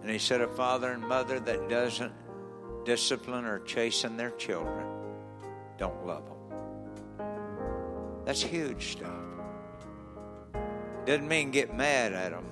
[0.02, 2.12] And He said, A father and mother that doesn't
[2.84, 4.86] discipline or chasten their children
[5.78, 6.36] don't love them.
[8.24, 9.10] That's huge stuff.
[11.04, 12.46] Doesn't mean get mad at them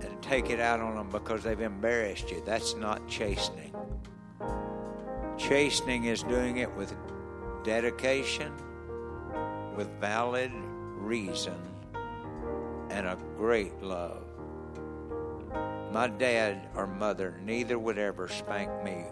[0.00, 2.42] and take it out on them because they've embarrassed you.
[2.44, 3.74] That's not chastening.
[5.38, 6.94] Chastening is doing it with
[7.64, 8.52] dedication,
[9.78, 10.50] with valid
[10.96, 11.54] reason,
[12.90, 14.24] and a great love.
[15.92, 19.04] My dad or mother, neither would ever spank me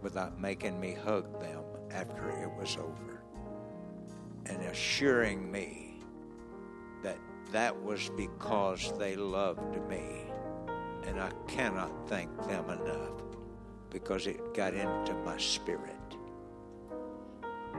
[0.00, 3.22] without making me hug them after it was over
[4.46, 6.00] and assuring me
[7.02, 7.18] that
[7.52, 10.22] that was because they loved me.
[11.06, 13.20] And I cannot thank them enough
[13.90, 16.16] because it got into my spirit.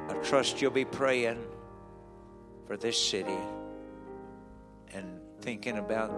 [0.08, 1.44] I trust you'll be praying
[2.66, 3.38] for this city
[4.94, 6.12] and thinking about,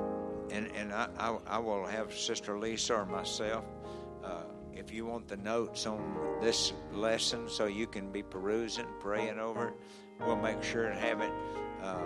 [0.52, 3.66] and, and I, I, I will have Sister Lisa or myself,
[4.24, 4.44] uh,
[4.74, 9.70] if you want the notes on this lesson so you can be perusing, praying over
[9.70, 9.74] it,
[10.20, 11.32] we'll make sure and have it.
[11.82, 12.00] Uh,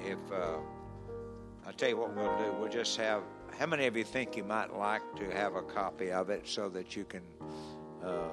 [0.00, 0.58] if uh,
[1.66, 3.22] I'll tell you what we'll do, we'll just have.
[3.58, 6.68] How many of you think you might like to have a copy of it so
[6.70, 7.22] that you can?
[8.04, 8.28] Uh,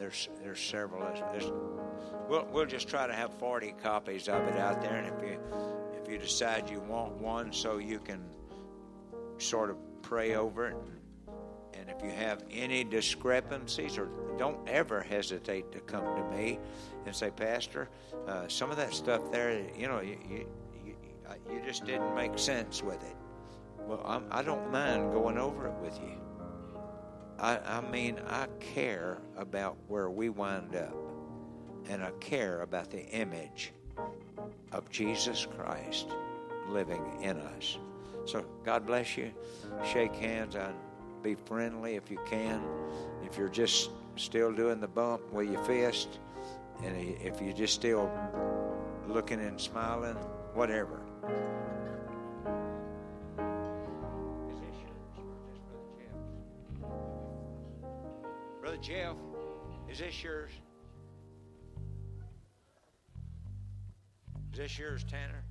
[0.00, 1.02] there's there's several.
[1.30, 1.52] There's,
[2.28, 5.38] we'll we'll just try to have 40 copies of it out there, and if you
[6.02, 8.24] if you decide you want one, so you can
[9.36, 10.76] sort of pray over it.
[11.74, 14.08] And if you have any discrepancies, or
[14.38, 16.58] don't ever hesitate to come to me
[17.06, 17.88] and say, Pastor,
[18.26, 20.46] uh, some of that stuff there, you know, you, you,
[21.28, 23.16] uh, you just didn't make sense with it.
[23.78, 26.20] Well, I'm, I do not mind going over it with you.
[27.40, 30.94] I, I mean, I care about where we wind up,
[31.88, 33.72] and I care about the image
[34.72, 36.08] of Jesus Christ
[36.68, 37.78] living in us.
[38.26, 39.32] So, God bless you.
[39.90, 40.74] Shake hands and
[41.22, 42.62] be friendly if you can.
[43.24, 46.18] If you're just still doing the bump with your fist,
[46.84, 48.10] and if you're just still
[49.08, 50.16] looking and smiling,
[50.52, 51.00] whatever.
[58.60, 59.16] Brother Jeff,
[59.90, 60.50] is this yours?
[64.52, 65.42] Is this yours, Tanner?